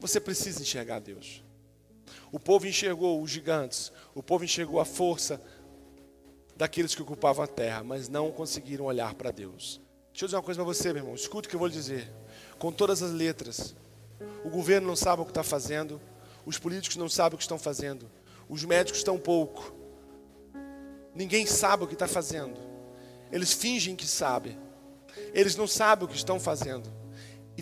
Você 0.00 0.18
precisa 0.18 0.60
enxergar 0.60 0.98
Deus. 0.98 1.44
O 2.32 2.40
povo 2.40 2.66
enxergou 2.66 3.22
os 3.22 3.30
gigantes, 3.30 3.92
o 4.12 4.20
povo 4.24 4.42
enxergou 4.42 4.80
a 4.80 4.84
força 4.84 5.40
daqueles 6.56 6.96
que 6.96 7.02
ocupavam 7.02 7.44
a 7.44 7.46
terra, 7.46 7.84
mas 7.84 8.08
não 8.08 8.32
conseguiram 8.32 8.86
olhar 8.86 9.14
para 9.14 9.30
Deus. 9.30 9.80
Deixa 10.10 10.24
eu 10.24 10.26
dizer 10.26 10.36
uma 10.36 10.42
coisa 10.42 10.58
para 10.58 10.74
você, 10.74 10.92
meu 10.92 11.02
irmão. 11.02 11.14
Escuta 11.14 11.46
o 11.46 11.48
que 11.48 11.54
eu 11.54 11.60
vou 11.60 11.68
lhe 11.68 11.74
dizer. 11.74 12.12
com 12.58 12.72
todas 12.72 13.04
as 13.04 13.12
letras. 13.12 13.76
O 14.44 14.50
governo 14.50 14.88
não 14.88 14.96
sabe 14.96 15.22
o 15.22 15.24
que 15.24 15.30
está 15.30 15.44
fazendo, 15.44 16.00
os 16.44 16.58
políticos 16.58 16.96
não 16.96 17.08
sabem 17.08 17.36
o 17.36 17.38
que 17.38 17.44
estão 17.44 17.56
fazendo, 17.56 18.10
os 18.48 18.64
médicos 18.64 18.98
estão 18.98 19.16
pouco. 19.16 19.78
Ninguém 21.14 21.46
sabe 21.46 21.84
o 21.84 21.86
que 21.86 21.94
está 21.94 22.06
fazendo. 22.06 22.58
Eles 23.32 23.52
fingem 23.52 23.96
que 23.96 24.06
sabem. 24.06 24.58
Eles 25.32 25.56
não 25.56 25.66
sabem 25.66 26.04
o 26.04 26.08
que 26.08 26.16
estão 26.16 26.38
fazendo. 26.38 26.99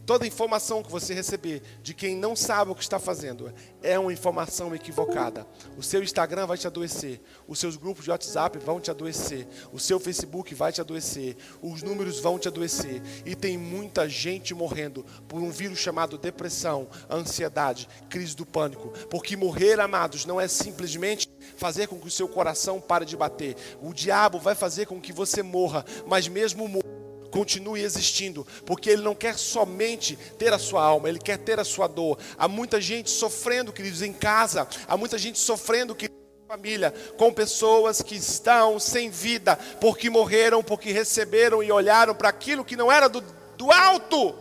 Toda 0.08 0.26
informação 0.26 0.82
que 0.82 0.90
você 0.90 1.12
receber 1.12 1.60
de 1.82 1.92
quem 1.92 2.16
não 2.16 2.34
sabe 2.34 2.70
o 2.70 2.74
que 2.74 2.80
está 2.80 2.98
fazendo 2.98 3.52
é 3.82 3.98
uma 3.98 4.10
informação 4.10 4.74
equivocada. 4.74 5.46
O 5.76 5.82
seu 5.82 6.02
Instagram 6.02 6.46
vai 6.46 6.56
te 6.56 6.66
adoecer, 6.66 7.20
os 7.46 7.58
seus 7.58 7.76
grupos 7.76 8.04
de 8.04 8.10
WhatsApp 8.10 8.58
vão 8.58 8.80
te 8.80 8.90
adoecer, 8.90 9.46
o 9.70 9.78
seu 9.78 10.00
Facebook 10.00 10.54
vai 10.54 10.72
te 10.72 10.80
adoecer, 10.80 11.36
os 11.60 11.82
números 11.82 12.20
vão 12.20 12.38
te 12.38 12.48
adoecer. 12.48 13.02
E 13.26 13.34
tem 13.34 13.58
muita 13.58 14.08
gente 14.08 14.54
morrendo 14.54 15.04
por 15.28 15.42
um 15.42 15.50
vírus 15.50 15.78
chamado 15.78 16.16
depressão, 16.16 16.88
ansiedade, 17.10 17.86
crise 18.08 18.34
do 18.34 18.46
pânico. 18.46 18.88
Porque 19.10 19.36
morrer, 19.36 19.78
amados, 19.78 20.24
não 20.24 20.40
é 20.40 20.48
simplesmente 20.48 21.28
fazer 21.58 21.86
com 21.86 22.00
que 22.00 22.08
o 22.08 22.10
seu 22.10 22.26
coração 22.26 22.80
pare 22.80 23.04
de 23.04 23.14
bater. 23.14 23.56
O 23.82 23.92
diabo 23.92 24.38
vai 24.38 24.54
fazer 24.54 24.86
com 24.86 25.02
que 25.02 25.12
você 25.12 25.42
morra, 25.42 25.84
mas 26.06 26.28
mesmo 26.28 26.66
morra 26.66 26.97
continue 27.30 27.82
existindo, 27.82 28.46
porque 28.64 28.90
Ele 28.90 29.02
não 29.02 29.14
quer 29.14 29.38
somente 29.38 30.16
ter 30.38 30.52
a 30.52 30.58
sua 30.58 30.82
alma, 30.82 31.08
Ele 31.08 31.18
quer 31.18 31.38
ter 31.38 31.58
a 31.60 31.64
sua 31.64 31.86
dor. 31.86 32.18
Há 32.36 32.48
muita 32.48 32.80
gente 32.80 33.10
sofrendo, 33.10 33.72
queridos, 33.72 34.02
em 34.02 34.12
casa, 34.12 34.66
há 34.86 34.96
muita 34.96 35.18
gente 35.18 35.38
sofrendo, 35.38 35.94
queridos, 35.94 36.18
família, 36.48 36.94
com 37.18 37.30
pessoas 37.30 38.00
que 38.00 38.16
estão 38.16 38.80
sem 38.80 39.10
vida, 39.10 39.54
porque 39.80 40.08
morreram, 40.08 40.62
porque 40.62 40.90
receberam 40.90 41.62
e 41.62 41.70
olharam 41.70 42.14
para 42.14 42.30
aquilo 42.30 42.64
que 42.64 42.74
não 42.74 42.90
era 42.90 43.06
do, 43.06 43.20
do 43.56 43.70
alto. 43.70 44.34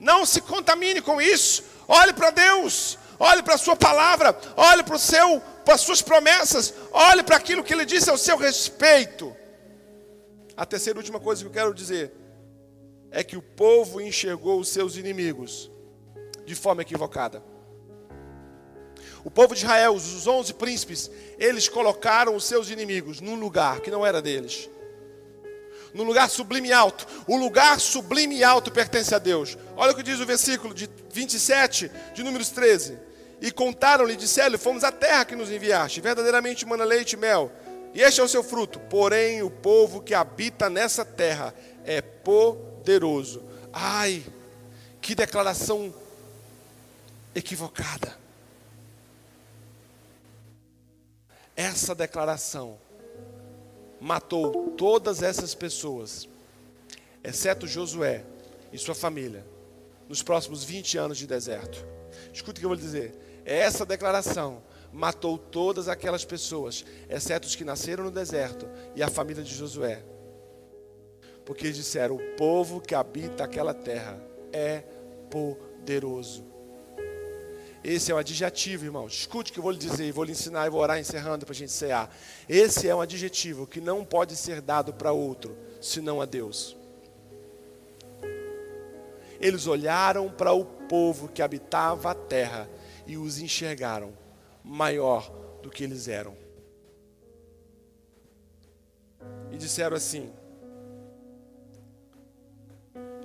Não 0.00 0.24
se 0.24 0.40
contamine 0.40 1.02
com 1.02 1.20
isso, 1.20 1.64
olhe 1.86 2.14
para 2.14 2.30
Deus, 2.30 2.98
olhe 3.18 3.42
para 3.42 3.56
a 3.56 3.58
Sua 3.58 3.76
palavra, 3.76 4.34
olhe 4.56 4.82
para 4.82 4.96
o 4.96 4.98
seu, 4.98 5.40
para 5.64 5.74
as 5.74 5.82
suas 5.82 6.00
promessas, 6.00 6.72
olhe 6.90 7.22
para 7.22 7.36
aquilo 7.36 7.62
que 7.62 7.74
Ele 7.74 7.84
disse 7.84 8.08
ao 8.08 8.16
seu 8.16 8.38
respeito. 8.38 9.36
A 10.56 10.64
terceira 10.64 10.98
e 10.98 11.00
última 11.00 11.18
coisa 11.18 11.42
que 11.42 11.48
eu 11.48 11.52
quero 11.52 11.74
dizer 11.74 12.12
é 13.10 13.24
que 13.24 13.36
o 13.36 13.42
povo 13.42 14.00
enxergou 14.00 14.60
os 14.60 14.68
seus 14.68 14.96
inimigos 14.96 15.70
de 16.44 16.54
forma 16.54 16.82
equivocada. 16.82 17.42
O 19.24 19.30
povo 19.30 19.54
de 19.54 19.60
Israel, 19.62 19.94
os 19.94 20.26
onze 20.26 20.52
príncipes, 20.52 21.10
eles 21.38 21.68
colocaram 21.68 22.36
os 22.36 22.44
seus 22.44 22.70
inimigos 22.70 23.20
num 23.20 23.34
lugar 23.34 23.80
que 23.80 23.90
não 23.90 24.04
era 24.04 24.20
deles. 24.20 24.68
Num 25.92 26.04
lugar 26.04 26.28
sublime 26.28 26.68
e 26.68 26.72
alto. 26.72 27.06
O 27.26 27.36
lugar 27.36 27.80
sublime 27.80 28.36
e 28.36 28.44
alto 28.44 28.70
pertence 28.70 29.14
a 29.14 29.18
Deus. 29.18 29.56
Olha 29.76 29.92
o 29.92 29.96
que 29.96 30.02
diz 30.02 30.20
o 30.20 30.26
versículo 30.26 30.74
de 30.74 30.90
27, 31.10 31.90
de 32.12 32.22
Números 32.22 32.50
13. 32.50 32.98
E 33.40 33.50
contaram-lhe, 33.50 34.16
disseram-lhe, 34.16 34.58
fomos 34.58 34.84
à 34.84 34.92
terra 34.92 35.24
que 35.24 35.36
nos 35.36 35.50
enviaste, 35.50 36.00
verdadeiramente 36.00 36.66
mana 36.66 36.84
leite 36.84 37.14
e 37.14 37.16
mel 37.16 37.50
e 37.94 38.02
este 38.02 38.20
é 38.20 38.24
o 38.24 38.28
seu 38.28 38.42
fruto. 38.42 38.80
Porém, 38.80 39.42
o 39.42 39.50
povo 39.50 40.02
que 40.02 40.14
habita 40.14 40.68
nessa 40.68 41.04
terra 41.04 41.54
é 41.84 42.02
poderoso. 42.02 43.42
Ai, 43.72 44.24
que 45.00 45.14
declaração 45.14 45.94
equivocada. 47.34 48.18
Essa 51.56 51.94
declaração 51.94 52.78
matou 54.00 54.72
todas 54.76 55.22
essas 55.22 55.54
pessoas, 55.54 56.28
exceto 57.22 57.66
Josué 57.66 58.24
e 58.72 58.78
sua 58.78 58.94
família, 58.94 59.46
nos 60.08 60.20
próximos 60.20 60.64
20 60.64 60.98
anos 60.98 61.16
de 61.16 61.28
deserto. 61.28 61.86
Escuta 62.32 62.58
o 62.58 62.60
que 62.60 62.64
eu 62.64 62.70
vou 62.70 62.76
dizer. 62.76 63.42
É 63.44 63.58
essa 63.58 63.86
declaração 63.86 64.60
matou 64.94 65.36
todas 65.36 65.88
aquelas 65.88 66.24
pessoas, 66.24 66.84
exceto 67.10 67.48
os 67.48 67.56
que 67.56 67.64
nasceram 67.64 68.04
no 68.04 68.10
deserto 68.12 68.68
e 68.94 69.02
a 69.02 69.08
família 69.08 69.42
de 69.42 69.52
Josué. 69.52 70.04
Porque 71.44 71.66
eles 71.66 71.76
disseram: 71.76 72.14
o 72.14 72.36
povo 72.36 72.80
que 72.80 72.94
habita 72.94 73.44
aquela 73.44 73.74
terra 73.74 74.22
é 74.52 74.84
poderoso. 75.28 76.44
Esse 77.82 78.12
é 78.12 78.14
um 78.14 78.18
adjetivo, 78.18 78.84
irmão. 78.84 79.06
Escute 79.06 79.50
o 79.50 79.52
que 79.52 79.58
eu 79.58 79.62
vou 79.62 79.72
lhe 79.72 79.78
dizer, 79.78 80.10
vou 80.10 80.24
lhe 80.24 80.32
ensinar 80.32 80.66
e 80.66 80.70
vou 80.70 80.80
orar 80.80 80.98
encerrando 80.98 81.44
para 81.44 81.52
a 81.52 81.56
gente 81.56 81.72
cear. 81.72 82.16
Esse 82.48 82.88
é 82.88 82.94
um 82.94 83.00
adjetivo 83.00 83.66
que 83.66 83.80
não 83.80 84.04
pode 84.04 84.36
ser 84.36 84.62
dado 84.62 84.94
para 84.94 85.12
outro, 85.12 85.54
senão 85.82 86.20
a 86.20 86.24
Deus. 86.24 86.74
Eles 89.38 89.66
olharam 89.66 90.30
para 90.30 90.52
o 90.54 90.64
povo 90.64 91.28
que 91.28 91.42
habitava 91.42 92.12
a 92.12 92.14
terra 92.14 92.70
e 93.06 93.18
os 93.18 93.38
enxergaram 93.38 94.24
maior 94.64 95.30
do 95.62 95.68
que 95.68 95.84
eles 95.84 96.08
eram. 96.08 96.34
E 99.52 99.56
disseram 99.56 99.96
assim: 99.96 100.32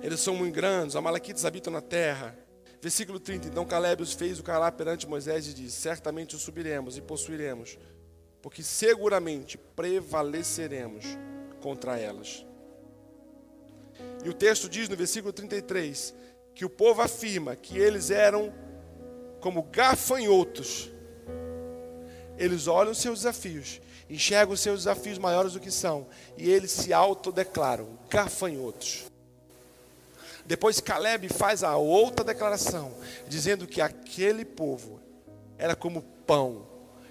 Eles 0.02 0.20
são 0.20 0.36
muito 0.36 0.54
grandes, 0.54 0.94
os 0.94 0.96
amalequitas 0.96 1.44
habitam 1.44 1.72
na 1.72 1.80
terra. 1.80 2.38
Versículo 2.82 3.20
30. 3.20 3.48
Então 3.48 3.66
Caleb 3.66 4.02
os 4.02 4.12
fez 4.12 4.38
o 4.38 4.42
calar 4.42 4.72
perante 4.72 5.08
Moisés 5.08 5.46
e 5.48 5.54
disse: 5.54 5.80
Certamente 5.80 6.36
o 6.36 6.38
subiremos 6.38 6.96
e 6.96 7.00
possuiremos, 7.00 7.78
porque 8.42 8.62
seguramente 8.62 9.56
prevaleceremos 9.56 11.04
contra 11.60 11.98
elas. 11.98 12.44
E 14.24 14.28
o 14.28 14.34
texto 14.34 14.68
diz 14.68 14.88
no 14.88 14.96
versículo 14.96 15.32
33 15.32 16.14
que 16.54 16.64
o 16.64 16.70
povo 16.70 17.00
afirma 17.00 17.56
que 17.56 17.78
eles 17.78 18.10
eram 18.10 18.52
como 19.40 19.62
gafanhotos 19.62 20.90
eles 22.40 22.66
olham 22.66 22.92
os 22.92 22.98
seus 22.98 23.18
desafios, 23.18 23.82
enxergam 24.08 24.54
os 24.54 24.60
seus 24.60 24.80
desafios 24.80 25.18
maiores 25.18 25.52
do 25.52 25.60
que 25.60 25.70
são, 25.70 26.06
e 26.38 26.50
eles 26.50 26.72
se 26.72 26.90
autodeclaram 26.90 27.98
gafanhotos. 28.08 29.04
Depois 30.46 30.80
Caleb 30.80 31.28
faz 31.28 31.62
a 31.62 31.76
outra 31.76 32.24
declaração, 32.24 32.94
dizendo 33.28 33.66
que 33.66 33.82
aquele 33.82 34.44
povo 34.44 35.00
era 35.58 35.76
como 35.76 36.00
pão, 36.26 36.66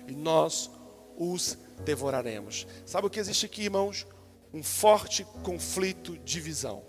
e 0.07 0.13
nós 0.13 0.71
os 1.15 1.57
devoraremos. 1.85 2.65
Sabe 2.83 3.05
o 3.05 3.09
que 3.09 3.19
existe 3.19 3.45
aqui, 3.45 3.65
irmãos? 3.65 4.07
Um 4.51 4.63
forte 4.63 5.23
conflito 5.43 6.17
de 6.17 6.39
visão. 6.39 6.81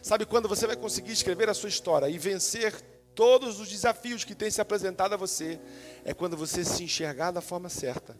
Sabe 0.00 0.24
quando 0.24 0.48
você 0.48 0.64
vai 0.64 0.76
conseguir 0.76 1.10
escrever 1.10 1.50
a 1.50 1.54
sua 1.54 1.68
história 1.68 2.08
e 2.08 2.16
vencer 2.16 2.72
todos 3.14 3.60
os 3.60 3.68
desafios 3.68 4.24
que 4.24 4.34
têm 4.34 4.50
se 4.50 4.60
apresentado 4.60 5.14
a 5.14 5.16
você, 5.16 5.60
é 6.04 6.14
quando 6.14 6.36
você 6.36 6.64
se 6.64 6.84
enxergar 6.84 7.30
da 7.30 7.40
forma 7.40 7.68
certa, 7.68 8.16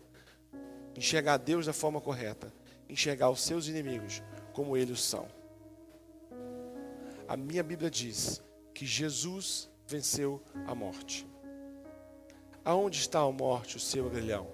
enxergar 0.96 1.36
Deus 1.36 1.66
da 1.66 1.72
forma 1.72 2.00
correta, 2.00 2.52
enxergar 2.88 3.30
os 3.30 3.40
seus 3.40 3.66
inimigos 3.68 4.22
como 4.52 4.76
eles 4.76 5.02
são. 5.02 5.28
A 7.28 7.36
minha 7.36 7.62
Bíblia 7.62 7.90
diz 7.90 8.42
que 8.74 8.84
Jesus 8.84 9.68
venceu 9.86 10.42
a 10.66 10.74
morte. 10.74 11.26
Aonde 12.64 12.98
está 12.98 13.20
a 13.20 13.30
morte, 13.30 13.76
o 13.76 13.80
seu 13.80 14.06
agrilhão? 14.06 14.48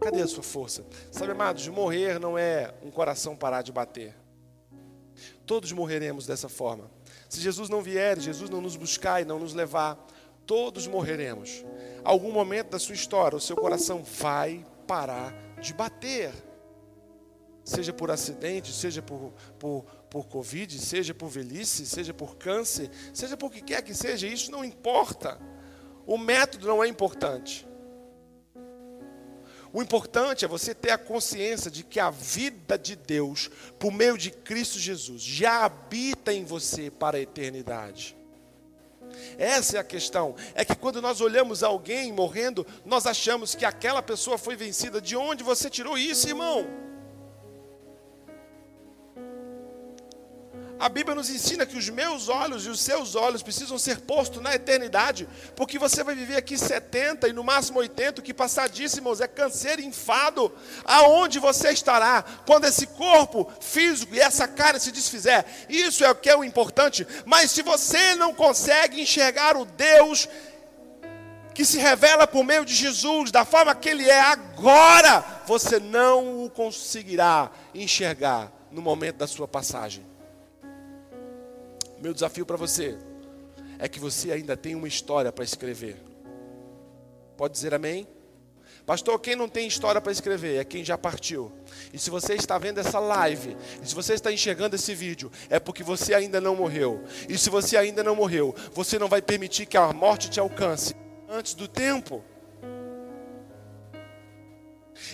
Cadê 0.00 0.22
a 0.22 0.26
sua 0.26 0.42
força? 0.42 0.84
Sabe, 1.10 1.32
amados, 1.32 1.66
morrer 1.68 2.18
não 2.18 2.38
é 2.38 2.72
um 2.82 2.90
coração 2.90 3.36
parar 3.36 3.62
de 3.62 3.72
bater. 3.72 4.16
Todos 5.44 5.72
morreremos 5.72 6.26
dessa 6.26 6.48
forma. 6.48 6.90
Se 7.30 7.40
Jesus 7.40 7.68
não 7.68 7.80
vier, 7.80 8.18
Jesus 8.18 8.50
não 8.50 8.60
nos 8.60 8.74
buscar 8.74 9.22
e 9.22 9.24
não 9.24 9.38
nos 9.38 9.54
levar, 9.54 10.04
todos 10.44 10.88
morreremos. 10.88 11.64
Algum 12.02 12.32
momento 12.32 12.70
da 12.70 12.78
sua 12.80 12.96
história, 12.96 13.36
o 13.36 13.40
seu 13.40 13.54
coração 13.54 14.02
vai 14.02 14.66
parar 14.84 15.32
de 15.60 15.72
bater. 15.72 16.32
Seja 17.62 17.92
por 17.92 18.10
acidente, 18.10 18.72
seja 18.72 19.00
por, 19.00 19.32
por, 19.60 19.84
por 20.10 20.26
Covid, 20.26 20.76
seja 20.76 21.14
por 21.14 21.28
velhice, 21.28 21.86
seja 21.86 22.12
por 22.12 22.34
câncer, 22.34 22.90
seja 23.14 23.36
por 23.36 23.52
que 23.52 23.60
quer 23.60 23.82
que 23.82 23.94
seja, 23.94 24.26
isso 24.26 24.50
não 24.50 24.64
importa. 24.64 25.38
O 26.04 26.18
método 26.18 26.66
não 26.66 26.82
é 26.82 26.88
importante. 26.88 27.64
O 29.72 29.80
importante 29.80 30.44
é 30.44 30.48
você 30.48 30.74
ter 30.74 30.90
a 30.90 30.98
consciência 30.98 31.70
de 31.70 31.84
que 31.84 32.00
a 32.00 32.10
vida 32.10 32.76
de 32.76 32.96
Deus, 32.96 33.50
por 33.78 33.92
meio 33.92 34.18
de 34.18 34.30
Cristo 34.30 34.78
Jesus, 34.78 35.22
já 35.22 35.64
habita 35.64 36.32
em 36.32 36.44
você 36.44 36.90
para 36.90 37.16
a 37.16 37.20
eternidade. 37.20 38.16
Essa 39.38 39.76
é 39.76 39.80
a 39.80 39.84
questão. 39.84 40.34
É 40.54 40.64
que 40.64 40.74
quando 40.74 41.00
nós 41.00 41.20
olhamos 41.20 41.62
alguém 41.62 42.12
morrendo, 42.12 42.66
nós 42.84 43.06
achamos 43.06 43.54
que 43.54 43.64
aquela 43.64 44.02
pessoa 44.02 44.38
foi 44.38 44.56
vencida. 44.56 45.00
De 45.00 45.16
onde 45.16 45.42
você 45.44 45.70
tirou 45.70 45.96
isso, 45.96 46.28
irmão? 46.28 46.89
A 50.80 50.88
Bíblia 50.88 51.14
nos 51.14 51.28
ensina 51.28 51.66
que 51.66 51.76
os 51.76 51.90
meus 51.90 52.30
olhos 52.30 52.64
e 52.64 52.70
os 52.70 52.80
seus 52.80 53.14
olhos 53.14 53.42
precisam 53.42 53.78
ser 53.78 54.00
postos 54.00 54.42
na 54.42 54.54
eternidade, 54.54 55.28
porque 55.54 55.78
você 55.78 56.02
vai 56.02 56.14
viver 56.14 56.36
aqui 56.36 56.56
70 56.56 57.28
e 57.28 57.34
no 57.34 57.44
máximo 57.44 57.80
80, 57.80 58.22
que 58.22 58.32
passadíssimos 58.32 59.20
é 59.20 59.28
câncer 59.28 59.78
e 59.78 59.84
enfado. 59.84 60.50
Aonde 60.86 61.38
você 61.38 61.68
estará 61.68 62.24
quando 62.46 62.64
esse 62.64 62.86
corpo 62.86 63.52
físico 63.60 64.14
e 64.14 64.20
essa 64.20 64.48
carne 64.48 64.80
se 64.80 64.90
desfizer? 64.90 65.44
Isso 65.68 66.02
é 66.02 66.10
o 66.10 66.14
que 66.14 66.30
é 66.30 66.36
o 66.36 66.42
importante. 66.42 67.06
Mas 67.26 67.50
se 67.50 67.60
você 67.60 68.14
não 68.14 68.32
consegue 68.32 69.02
enxergar 69.02 69.58
o 69.58 69.66
Deus 69.66 70.30
que 71.54 71.62
se 71.62 71.76
revela 71.76 72.26
por 72.26 72.42
meio 72.42 72.64
de 72.64 72.74
Jesus, 72.74 73.30
da 73.30 73.44
forma 73.44 73.74
que 73.74 73.90
Ele 73.90 74.08
é 74.08 74.20
agora, 74.22 75.42
você 75.46 75.78
não 75.78 76.42
o 76.42 76.48
conseguirá 76.48 77.50
enxergar 77.74 78.50
no 78.72 78.80
momento 78.80 79.16
da 79.16 79.26
sua 79.26 79.46
passagem. 79.46 80.08
Meu 82.00 82.14
desafio 82.14 82.46
para 82.46 82.56
você 82.56 82.96
é 83.78 83.88
que 83.88 84.00
você 84.00 84.32
ainda 84.32 84.56
tem 84.56 84.74
uma 84.74 84.88
história 84.88 85.30
para 85.30 85.44
escrever. 85.44 85.96
Pode 87.36 87.52
dizer 87.52 87.74
amém? 87.74 88.08
Pastor, 88.86 89.20
quem 89.20 89.36
não 89.36 89.48
tem 89.48 89.68
história 89.68 90.00
para 90.00 90.10
escrever 90.10 90.56
é 90.56 90.64
quem 90.64 90.82
já 90.82 90.96
partiu. 90.96 91.52
E 91.92 91.98
se 91.98 92.08
você 92.08 92.34
está 92.34 92.58
vendo 92.58 92.78
essa 92.78 92.98
live, 92.98 93.56
e 93.82 93.86
se 93.86 93.94
você 93.94 94.14
está 94.14 94.32
enxergando 94.32 94.76
esse 94.76 94.94
vídeo, 94.94 95.30
é 95.48 95.60
porque 95.60 95.82
você 95.82 96.14
ainda 96.14 96.40
não 96.40 96.56
morreu. 96.56 97.04
E 97.28 97.36
se 97.36 97.50
você 97.50 97.76
ainda 97.76 98.02
não 98.02 98.16
morreu, 98.16 98.54
você 98.72 98.98
não 98.98 99.08
vai 99.08 99.20
permitir 99.20 99.66
que 99.66 99.76
a 99.76 99.92
morte 99.92 100.30
te 100.30 100.40
alcance 100.40 100.94
antes 101.28 101.54
do 101.54 101.68
tempo. 101.68 102.24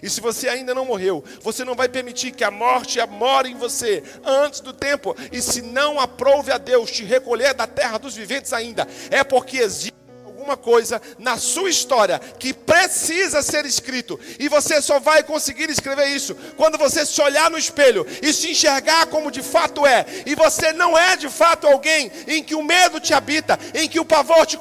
E 0.03 0.11
se 0.11 0.21
você 0.21 0.49
ainda 0.49 0.75
não 0.75 0.85
morreu, 0.85 1.25
você 1.41 1.65
não 1.65 1.75
vai 1.75 1.89
permitir 1.89 2.33
que 2.33 2.45
a 2.45 2.51
morte 2.51 2.99
more 3.07 3.51
em 3.51 3.57
você 3.57 4.03
antes 4.25 4.61
do 4.61 4.73
tempo. 4.73 5.17
E 5.33 5.41
se 5.41 5.63
não 5.63 5.99
aprove 5.99 6.53
a 6.53 6.59
Deus 6.59 6.91
te 6.91 7.05
recolher 7.05 7.55
da 7.55 7.67
terra 7.67 7.99
dos 7.99 8.15
viventes 8.15 8.53
ainda, 8.53 8.87
é 9.11 9.25
porque 9.25 9.59
existe 9.59 9.95
alguma 10.25 10.57
coisa 10.57 11.03
na 11.19 11.39
sua 11.39 11.69
história 11.69 12.21
que 12.39 12.53
precisa 12.53 13.43
ser 13.43 13.65
escrito. 13.65 14.19
E 14.39 14.49
você 14.49 14.81
só 14.81 15.01
vai 15.01 15.23
conseguir 15.23 15.69
escrever 15.71 16.09
isso 16.09 16.35
quando 16.57 16.79
você 16.79 17.05
se 17.05 17.21
olhar 17.21 17.51
no 17.51 17.59
espelho 17.59 18.07
e 18.23 18.33
se 18.33 18.51
enxergar 18.51 19.07
como 19.07 19.31
de 19.31 19.43
fato 19.43 19.85
é. 19.85 20.07
E 20.25 20.35
você 20.35 20.73
não 20.73 20.97
é 20.97 21.17
de 21.17 21.29
fato 21.29 21.67
alguém 21.67 22.13
em 22.29 22.43
que 22.45 22.55
o 22.55 22.63
medo 22.63 23.01
te 23.01 23.13
habita, 23.13 23.59
em 23.75 23.89
que 23.89 23.99
o 23.99 24.05
pavor 24.05 24.47
te 24.47 24.57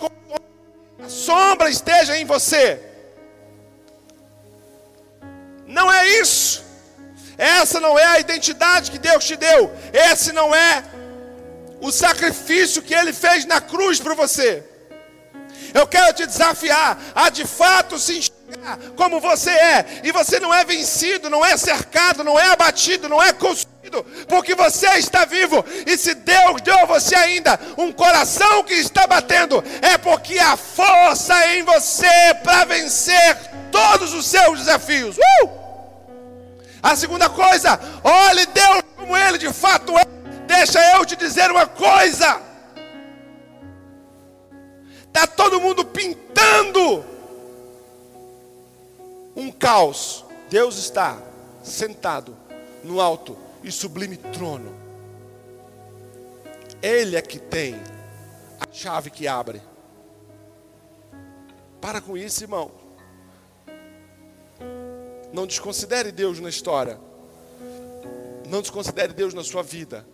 a 1.03 1.09
sombra 1.09 1.69
esteja 1.69 2.17
em 2.17 2.25
você. 2.25 2.94
Não 5.67 5.91
é 5.91 6.07
isso. 6.19 6.63
Essa 7.37 7.79
não 7.79 7.97
é 7.97 8.05
a 8.05 8.19
identidade 8.19 8.91
que 8.91 8.99
Deus 8.99 9.25
te 9.25 9.35
deu. 9.35 9.71
Esse 9.93 10.31
não 10.31 10.53
é 10.55 10.83
o 11.81 11.91
sacrifício 11.91 12.81
que 12.81 12.93
Ele 12.93 13.13
fez 13.13 13.45
na 13.45 13.59
cruz 13.59 13.99
para 13.99 14.13
você. 14.13 14.63
Eu 15.73 15.85
quero 15.85 16.13
te 16.13 16.25
desafiar 16.25 16.97
a 17.13 17.29
de 17.29 17.45
fato 17.45 17.99
se 17.99 18.17
enxergar 18.19 18.77
como 18.95 19.19
você 19.19 19.49
é. 19.49 20.01
E 20.03 20.11
você 20.11 20.39
não 20.39 20.53
é 20.53 20.63
vencido, 20.63 21.29
não 21.29 21.45
é 21.45 21.57
cercado, 21.57 22.23
não 22.23 22.39
é 22.39 22.47
abatido, 22.47 23.09
não 23.09 23.21
é 23.21 23.33
consumido, 23.33 23.74
porque 24.27 24.55
você 24.55 24.87
está 24.97 25.25
vivo. 25.25 25.63
E 25.85 25.97
se 25.97 26.13
Deus 26.13 26.61
deu 26.61 26.77
a 26.79 26.85
você 26.85 27.15
ainda 27.15 27.59
um 27.77 27.91
coração 27.91 28.63
que 28.63 28.73
está 28.73 29.07
batendo, 29.07 29.63
é 29.81 29.97
porque 29.97 30.37
há 30.39 30.57
força 30.57 31.55
em 31.55 31.63
você 31.63 32.33
para 32.43 32.65
vencer 32.65 33.37
todos 33.71 34.13
os 34.13 34.25
seus 34.25 34.59
desafios. 34.59 35.17
Uh! 35.17 35.49
A 36.81 36.95
segunda 36.95 37.29
coisa, 37.29 37.79
olhe 38.03 38.45
Deus 38.47 38.83
como 38.95 39.17
Ele 39.17 39.37
de 39.37 39.51
fato 39.51 39.97
é. 39.97 40.05
Deixa 40.45 40.79
eu 40.95 41.05
te 41.05 41.15
dizer 41.15 41.49
uma 41.49 41.65
coisa. 41.65 42.39
Está 45.07 45.25
todo 45.25 45.59
mundo 45.59 45.83
pintando 45.83 47.03
um 49.35 49.51
caos. 49.51 50.23
Deus 50.49 50.77
está 50.77 51.17
sentado 51.63 52.37
no 52.83 53.01
alto 53.01 53.44
e 53.65 53.71
sublime 53.71 54.15
trono. 54.15 54.73
Ele 56.81 57.15
é 57.15 57.21
que 57.21 57.39
tem 57.39 57.75
a 58.59 58.71
chave 58.71 59.09
que 59.09 59.27
abre. 59.27 59.61
Para 61.81 61.99
com 61.99 62.15
isso, 62.15 62.43
irmão. 62.43 62.71
Não 65.33 65.47
desconsidere 65.47 66.11
Deus 66.11 66.39
na 66.39 66.47
história. 66.47 66.99
Não 68.47 68.61
desconsidere 68.61 69.13
Deus 69.13 69.33
na 69.33 69.43
sua 69.43 69.63
vida. 69.63 70.05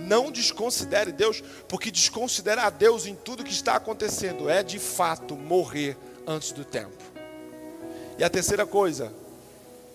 Não 0.00 0.30
desconsidere 0.30 1.12
Deus, 1.12 1.42
porque 1.68 1.90
desconsiderar 1.90 2.70
Deus 2.72 3.06
em 3.06 3.14
tudo 3.14 3.44
que 3.44 3.52
está 3.52 3.76
acontecendo 3.76 4.50
é 4.50 4.62
de 4.62 4.78
fato 4.78 5.36
morrer 5.36 5.96
antes 6.26 6.52
do 6.52 6.64
tempo. 6.64 7.02
E 8.18 8.24
a 8.24 8.28
terceira 8.28 8.66
coisa, 8.66 9.12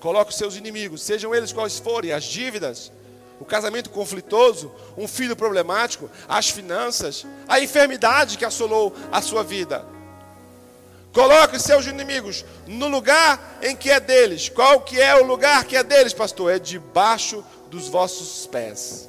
coloque 0.04 0.32
os 0.32 0.38
seus 0.38 0.58
inimigos, 0.58 1.02
sejam 1.02 1.34
eles 1.34 1.54
quais 1.54 1.80
forem, 1.80 2.12
as 2.12 2.26
dívidas, 2.26 2.92
o 3.40 3.46
casamento 3.46 3.90
conflitoso, 3.90 4.70
um 4.98 5.08
filho 5.08 5.34
problemático, 5.34 6.12
as 6.28 6.50
finanças, 6.50 7.26
a 7.48 7.62
enfermidade 7.62 8.38
que 8.38 8.44
assolou 8.44 8.94
a 9.10 9.22
sua 9.22 9.46
vida. 9.46 9.86
Coloque 11.14 11.58
seus 11.58 11.86
inimigos 11.86 12.44
no 12.68 12.90
lugar 12.90 13.60
em 13.62 13.78
que 13.78 13.90
é 13.90 13.98
deles. 13.98 14.50
Qual 14.50 14.82
que 14.82 15.00
é 15.00 15.16
o 15.16 15.24
lugar 15.24 15.64
que 15.64 15.78
é 15.78 15.84
deles, 15.84 16.12
pastor? 16.12 16.52
É 16.52 16.60
debaixo 16.60 17.42
dos 17.70 17.88
vossos 17.88 18.46
pés. 18.46 19.08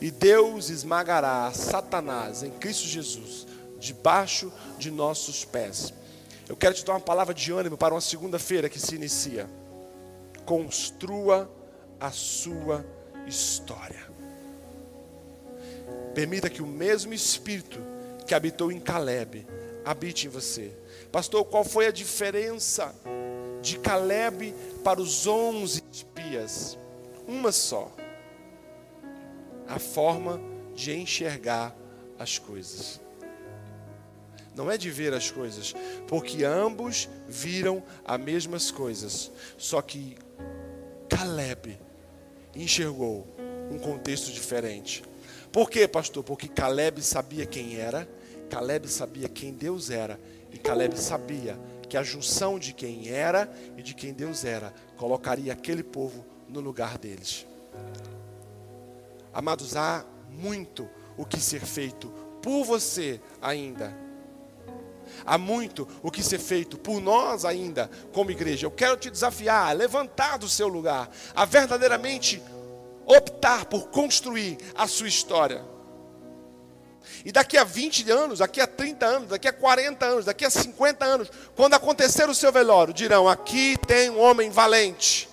E 0.00 0.10
Deus 0.10 0.70
esmagará 0.70 1.52
Satanás 1.52 2.42
em 2.42 2.50
Cristo 2.50 2.86
Jesus 2.86 3.46
debaixo 3.78 4.50
de 4.78 4.90
nossos 4.90 5.44
pés. 5.44 5.92
Eu 6.48 6.56
quero 6.56 6.72
te 6.72 6.82
dar 6.82 6.94
uma 6.94 7.00
palavra 7.00 7.34
de 7.34 7.52
ânimo 7.52 7.76
para 7.76 7.92
uma 7.92 8.00
segunda-feira 8.00 8.70
que 8.70 8.80
se 8.80 8.94
inicia. 8.94 9.46
Construa 10.44 11.50
a 12.00 12.10
sua 12.10 12.84
história. 13.26 14.10
Permita 16.14 16.50
que 16.50 16.62
o 16.62 16.66
mesmo 16.66 17.14
espírito 17.14 17.78
que 18.26 18.34
habitou 18.34 18.70
em 18.70 18.80
Caleb 18.80 19.46
habite 19.84 20.26
em 20.26 20.30
você. 20.30 20.72
Pastor, 21.10 21.44
qual 21.44 21.64
foi 21.64 21.86
a 21.86 21.92
diferença 21.92 22.94
de 23.60 23.78
Caleb 23.78 24.54
para 24.84 25.00
os 25.00 25.26
onze 25.26 25.82
espias? 25.90 26.78
Uma 27.26 27.52
só. 27.52 27.90
A 29.68 29.78
forma 29.78 30.40
de 30.74 30.92
enxergar 30.92 31.74
as 32.18 32.38
coisas. 32.38 33.00
Não 34.54 34.70
é 34.70 34.76
de 34.76 34.90
ver 34.90 35.14
as 35.14 35.30
coisas, 35.30 35.74
porque 36.06 36.44
ambos 36.44 37.08
viram 37.26 37.82
as 38.04 38.20
mesmas 38.20 38.70
coisas, 38.70 39.30
só 39.56 39.80
que 39.80 40.14
Caleb 41.22 41.78
enxergou 42.52 43.24
um 43.70 43.78
contexto 43.78 44.32
diferente. 44.32 45.04
Por 45.52 45.70
quê, 45.70 45.86
pastor? 45.86 46.24
Porque 46.24 46.48
Caleb 46.48 47.00
sabia 47.00 47.46
quem 47.46 47.76
era, 47.76 48.08
Caleb 48.50 48.88
sabia 48.88 49.28
quem 49.28 49.52
Deus 49.52 49.88
era 49.88 50.18
e 50.50 50.58
Caleb 50.58 50.98
sabia 50.98 51.56
que 51.88 51.96
a 51.96 52.02
junção 52.02 52.58
de 52.58 52.72
quem 52.72 53.08
era 53.08 53.48
e 53.76 53.84
de 53.84 53.94
quem 53.94 54.12
Deus 54.12 54.44
era 54.44 54.74
colocaria 54.96 55.52
aquele 55.52 55.84
povo 55.84 56.26
no 56.48 56.58
lugar 56.58 56.98
deles. 56.98 57.46
Amados, 59.32 59.76
há 59.76 60.04
muito 60.28 60.90
o 61.16 61.24
que 61.24 61.38
ser 61.38 61.60
feito 61.60 62.08
por 62.42 62.64
você 62.64 63.20
ainda. 63.40 63.96
Há 65.24 65.36
muito 65.38 65.86
o 66.02 66.10
que 66.10 66.22
ser 66.22 66.38
feito 66.38 66.78
por 66.78 67.00
nós 67.00 67.44
ainda, 67.44 67.90
como 68.12 68.30
igreja. 68.30 68.66
Eu 68.66 68.70
quero 68.70 68.96
te 68.96 69.10
desafiar 69.10 69.68
a 69.68 69.72
levantar 69.72 70.38
do 70.38 70.48
seu 70.48 70.68
lugar, 70.68 71.10
a 71.34 71.44
verdadeiramente 71.44 72.42
optar 73.06 73.64
por 73.66 73.88
construir 73.88 74.58
a 74.74 74.86
sua 74.86 75.08
história. 75.08 75.64
E 77.24 77.32
daqui 77.32 77.56
a 77.56 77.64
20 77.64 78.10
anos, 78.10 78.38
daqui 78.38 78.60
a 78.60 78.66
30 78.66 79.06
anos, 79.06 79.28
daqui 79.28 79.48
a 79.48 79.52
40 79.52 80.06
anos, 80.06 80.24
daqui 80.24 80.44
a 80.44 80.50
50 80.50 81.04
anos, 81.04 81.30
quando 81.54 81.74
acontecer 81.74 82.28
o 82.28 82.34
seu 82.34 82.52
velório, 82.52 82.94
dirão: 82.94 83.28
aqui 83.28 83.76
tem 83.86 84.10
um 84.10 84.20
homem 84.20 84.50
valente, 84.50 85.28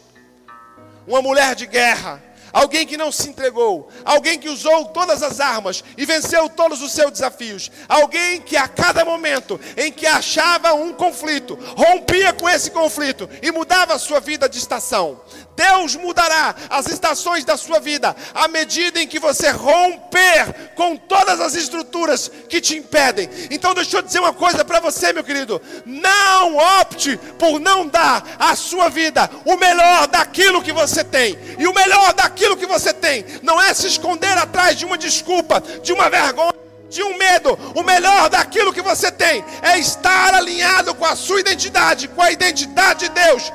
uma 1.07 1.21
mulher 1.21 1.55
de 1.55 1.65
guerra, 1.65 2.21
alguém 2.51 2.85
que 2.85 2.97
não 2.97 3.11
se 3.11 3.29
entregou, 3.29 3.89
alguém 4.03 4.39
que 4.39 4.49
usou 4.49 4.85
todas 4.85 5.21
as 5.23 5.39
armas 5.39 5.83
e 5.97 6.05
venceu 6.05 6.49
todos 6.49 6.81
os 6.81 6.91
seus 6.91 7.11
desafios, 7.11 7.71
alguém 7.87 8.41
que 8.41 8.57
a 8.57 8.67
cada 8.67 9.05
momento 9.05 9.59
em 9.77 9.91
que 9.91 10.05
achava 10.05 10.73
um 10.73 10.93
conflito, 10.93 11.57
rompia 11.75 12.33
com 12.33 12.49
esse 12.49 12.71
conflito 12.71 13.29
e 13.41 13.51
mudava 13.51 13.93
a 13.93 13.99
sua 13.99 14.19
vida 14.19 14.47
de 14.47 14.57
estação. 14.57 15.21
Deus 15.55 15.97
mudará 15.97 16.55
as 16.69 16.87
estações 16.87 17.43
da 17.43 17.57
sua 17.57 17.81
vida 17.81 18.15
à 18.33 18.47
medida 18.47 19.01
em 19.01 19.07
que 19.07 19.19
você 19.19 19.49
romper 19.49 20.71
com 20.73 20.95
todas 20.95 21.41
as 21.41 21.53
estruturas 21.53 22.31
que 22.47 22.61
te 22.61 22.77
impedem. 22.77 23.29
Então, 23.51 23.73
deixa 23.73 23.97
eu 23.97 24.01
dizer 24.01 24.19
uma 24.19 24.31
coisa 24.31 24.63
para 24.63 24.79
você, 24.79 25.11
meu 25.11 25.23
querido: 25.23 25.61
não 25.85 26.55
opte 26.79 27.17
por 27.37 27.59
não 27.59 27.85
dar 27.85 28.25
à 28.39 28.55
sua 28.55 28.87
vida 28.87 29.29
o 29.43 29.57
melhor 29.57 30.07
daquilo 30.07 30.61
que 30.61 30.71
você 30.71 31.03
tem, 31.03 31.37
e 31.57 31.67
o 31.67 31.73
melhor 31.73 32.13
daquilo 32.13 32.38
daquilo 32.39 32.55
que 32.55 32.65
você 32.65 32.93
tem 32.93 33.25
não 33.43 33.61
é 33.61 33.73
se 33.73 33.85
esconder 33.85 34.37
atrás 34.37 34.77
de 34.77 34.85
uma 34.85 34.97
desculpa, 34.97 35.61
de 35.83 35.91
uma 35.91 36.09
vergonha, 36.09 36.53
de 36.89 37.03
um 37.03 37.17
medo. 37.17 37.59
O 37.75 37.83
melhor 37.83 38.29
daquilo 38.29 38.73
que 38.73 38.81
você 38.81 39.11
tem 39.11 39.43
é 39.61 39.77
estar 39.77 40.33
alinhado 40.33 40.95
com 40.95 41.05
a 41.05 41.17
sua 41.17 41.41
identidade, 41.41 42.07
com 42.07 42.21
a 42.21 42.31
identidade 42.31 43.01
de 43.01 43.09
Deus. 43.09 43.51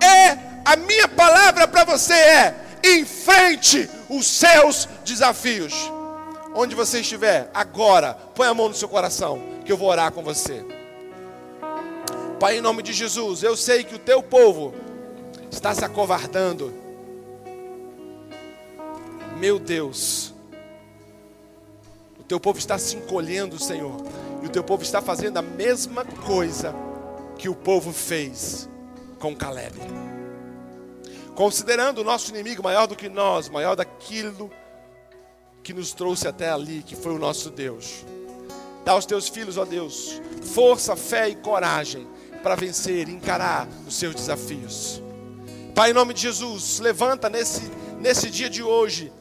É 0.00 0.38
a 0.64 0.76
minha 0.76 1.06
palavra 1.06 1.68
para 1.68 1.84
você 1.84 2.14
é: 2.14 2.54
enfrente 2.82 3.88
os 4.08 4.26
seus 4.26 4.88
desafios. 5.04 5.74
Onde 6.54 6.74
você 6.74 7.00
estiver, 7.00 7.50
agora, 7.52 8.14
põe 8.34 8.46
a 8.46 8.54
mão 8.54 8.68
no 8.68 8.74
seu 8.74 8.88
coração, 8.88 9.42
que 9.64 9.72
eu 9.72 9.76
vou 9.76 9.88
orar 9.88 10.10
com 10.12 10.22
você. 10.22 10.64
Pai, 12.38 12.58
em 12.58 12.60
nome 12.60 12.82
de 12.82 12.92
Jesus, 12.92 13.42
eu 13.42 13.56
sei 13.56 13.84
que 13.84 13.94
o 13.94 13.98
teu 13.98 14.22
povo 14.22 14.74
está 15.50 15.74
se 15.74 15.84
acovardando. 15.84 16.81
Meu 19.42 19.58
Deus, 19.58 20.32
o 22.16 22.22
teu 22.22 22.38
povo 22.38 22.60
está 22.60 22.78
se 22.78 22.94
encolhendo, 22.94 23.58
Senhor, 23.58 23.96
e 24.40 24.46
o 24.46 24.48
teu 24.48 24.62
povo 24.62 24.84
está 24.84 25.02
fazendo 25.02 25.36
a 25.38 25.42
mesma 25.42 26.04
coisa 26.04 26.72
que 27.36 27.48
o 27.48 27.54
povo 27.56 27.92
fez 27.92 28.68
com 29.18 29.34
Caleb. 29.34 29.74
Considerando 31.34 32.02
o 32.02 32.04
nosso 32.04 32.30
inimigo 32.30 32.62
maior 32.62 32.86
do 32.86 32.94
que 32.94 33.08
nós, 33.08 33.48
maior 33.48 33.74
daquilo 33.74 34.48
que 35.64 35.74
nos 35.74 35.92
trouxe 35.92 36.28
até 36.28 36.48
ali, 36.48 36.84
que 36.84 36.94
foi 36.94 37.12
o 37.12 37.18
nosso 37.18 37.50
Deus. 37.50 38.04
Dá 38.84 38.92
aos 38.92 39.06
teus 39.06 39.28
filhos, 39.28 39.56
ó 39.56 39.64
Deus, 39.64 40.22
força, 40.54 40.94
fé 40.94 41.30
e 41.30 41.34
coragem 41.34 42.06
para 42.44 42.54
vencer 42.54 43.08
e 43.08 43.12
encarar 43.12 43.66
os 43.88 43.96
seus 43.96 44.14
desafios. 44.14 45.02
Pai, 45.74 45.90
em 45.90 45.94
nome 45.94 46.14
de 46.14 46.20
Jesus, 46.20 46.78
levanta 46.78 47.28
nesse, 47.28 47.68
nesse 47.98 48.30
dia 48.30 48.48
de 48.48 48.62
hoje, 48.62 49.12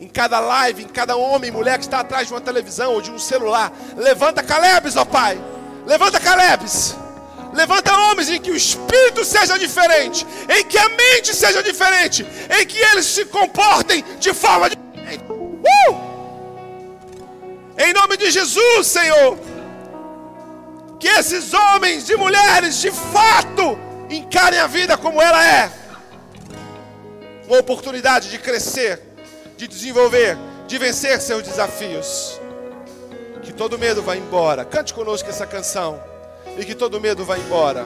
em 0.00 0.08
cada 0.08 0.40
live, 0.40 0.82
em 0.82 0.88
cada 0.88 1.16
homem 1.16 1.48
e 1.48 1.52
mulher 1.52 1.78
que 1.78 1.84
está 1.84 2.00
atrás 2.00 2.26
de 2.26 2.32
uma 2.32 2.40
televisão 2.40 2.94
ou 2.94 3.00
de 3.00 3.10
um 3.10 3.18
celular, 3.18 3.72
levanta 3.96 4.42
Calebes, 4.42 4.96
ó 4.96 5.04
Pai, 5.04 5.38
levanta 5.86 6.18
Calebes, 6.18 6.96
levanta 7.52 7.96
homens 8.10 8.28
em 8.28 8.40
que 8.40 8.50
o 8.50 8.56
espírito 8.56 9.24
seja 9.24 9.58
diferente, 9.58 10.26
em 10.48 10.64
que 10.64 10.76
a 10.76 10.88
mente 10.88 11.34
seja 11.34 11.62
diferente, 11.62 12.26
em 12.50 12.66
que 12.66 12.78
eles 12.78 13.06
se 13.06 13.24
comportem 13.26 14.04
de 14.18 14.34
forma 14.34 14.70
diferente. 14.70 15.24
Uh! 15.30 16.14
Em 17.78 17.92
nome 17.92 18.16
de 18.16 18.30
Jesus, 18.30 18.86
Senhor, 18.86 19.38
que 20.98 21.08
esses 21.08 21.52
homens 21.52 22.08
e 22.08 22.16
mulheres 22.16 22.80
de 22.80 22.90
fato 22.90 23.78
encarem 24.10 24.58
a 24.58 24.66
vida 24.66 24.96
como 24.96 25.20
ela 25.20 25.44
é 25.44 25.70
uma 27.46 27.58
oportunidade 27.58 28.30
de 28.30 28.38
crescer, 28.38 29.00
de 29.56 29.66
desenvolver, 29.68 30.36
de 30.66 30.78
vencer 30.78 31.20
seus 31.20 31.42
desafios. 31.42 32.40
Que 33.42 33.52
todo 33.52 33.78
medo 33.78 34.02
vá 34.02 34.16
embora. 34.16 34.64
Cante 34.64 34.94
conosco 34.94 35.28
essa 35.28 35.46
canção. 35.46 36.02
E 36.58 36.64
que 36.64 36.74
todo 36.74 37.00
medo 37.00 37.24
vá 37.24 37.38
embora. 37.38 37.84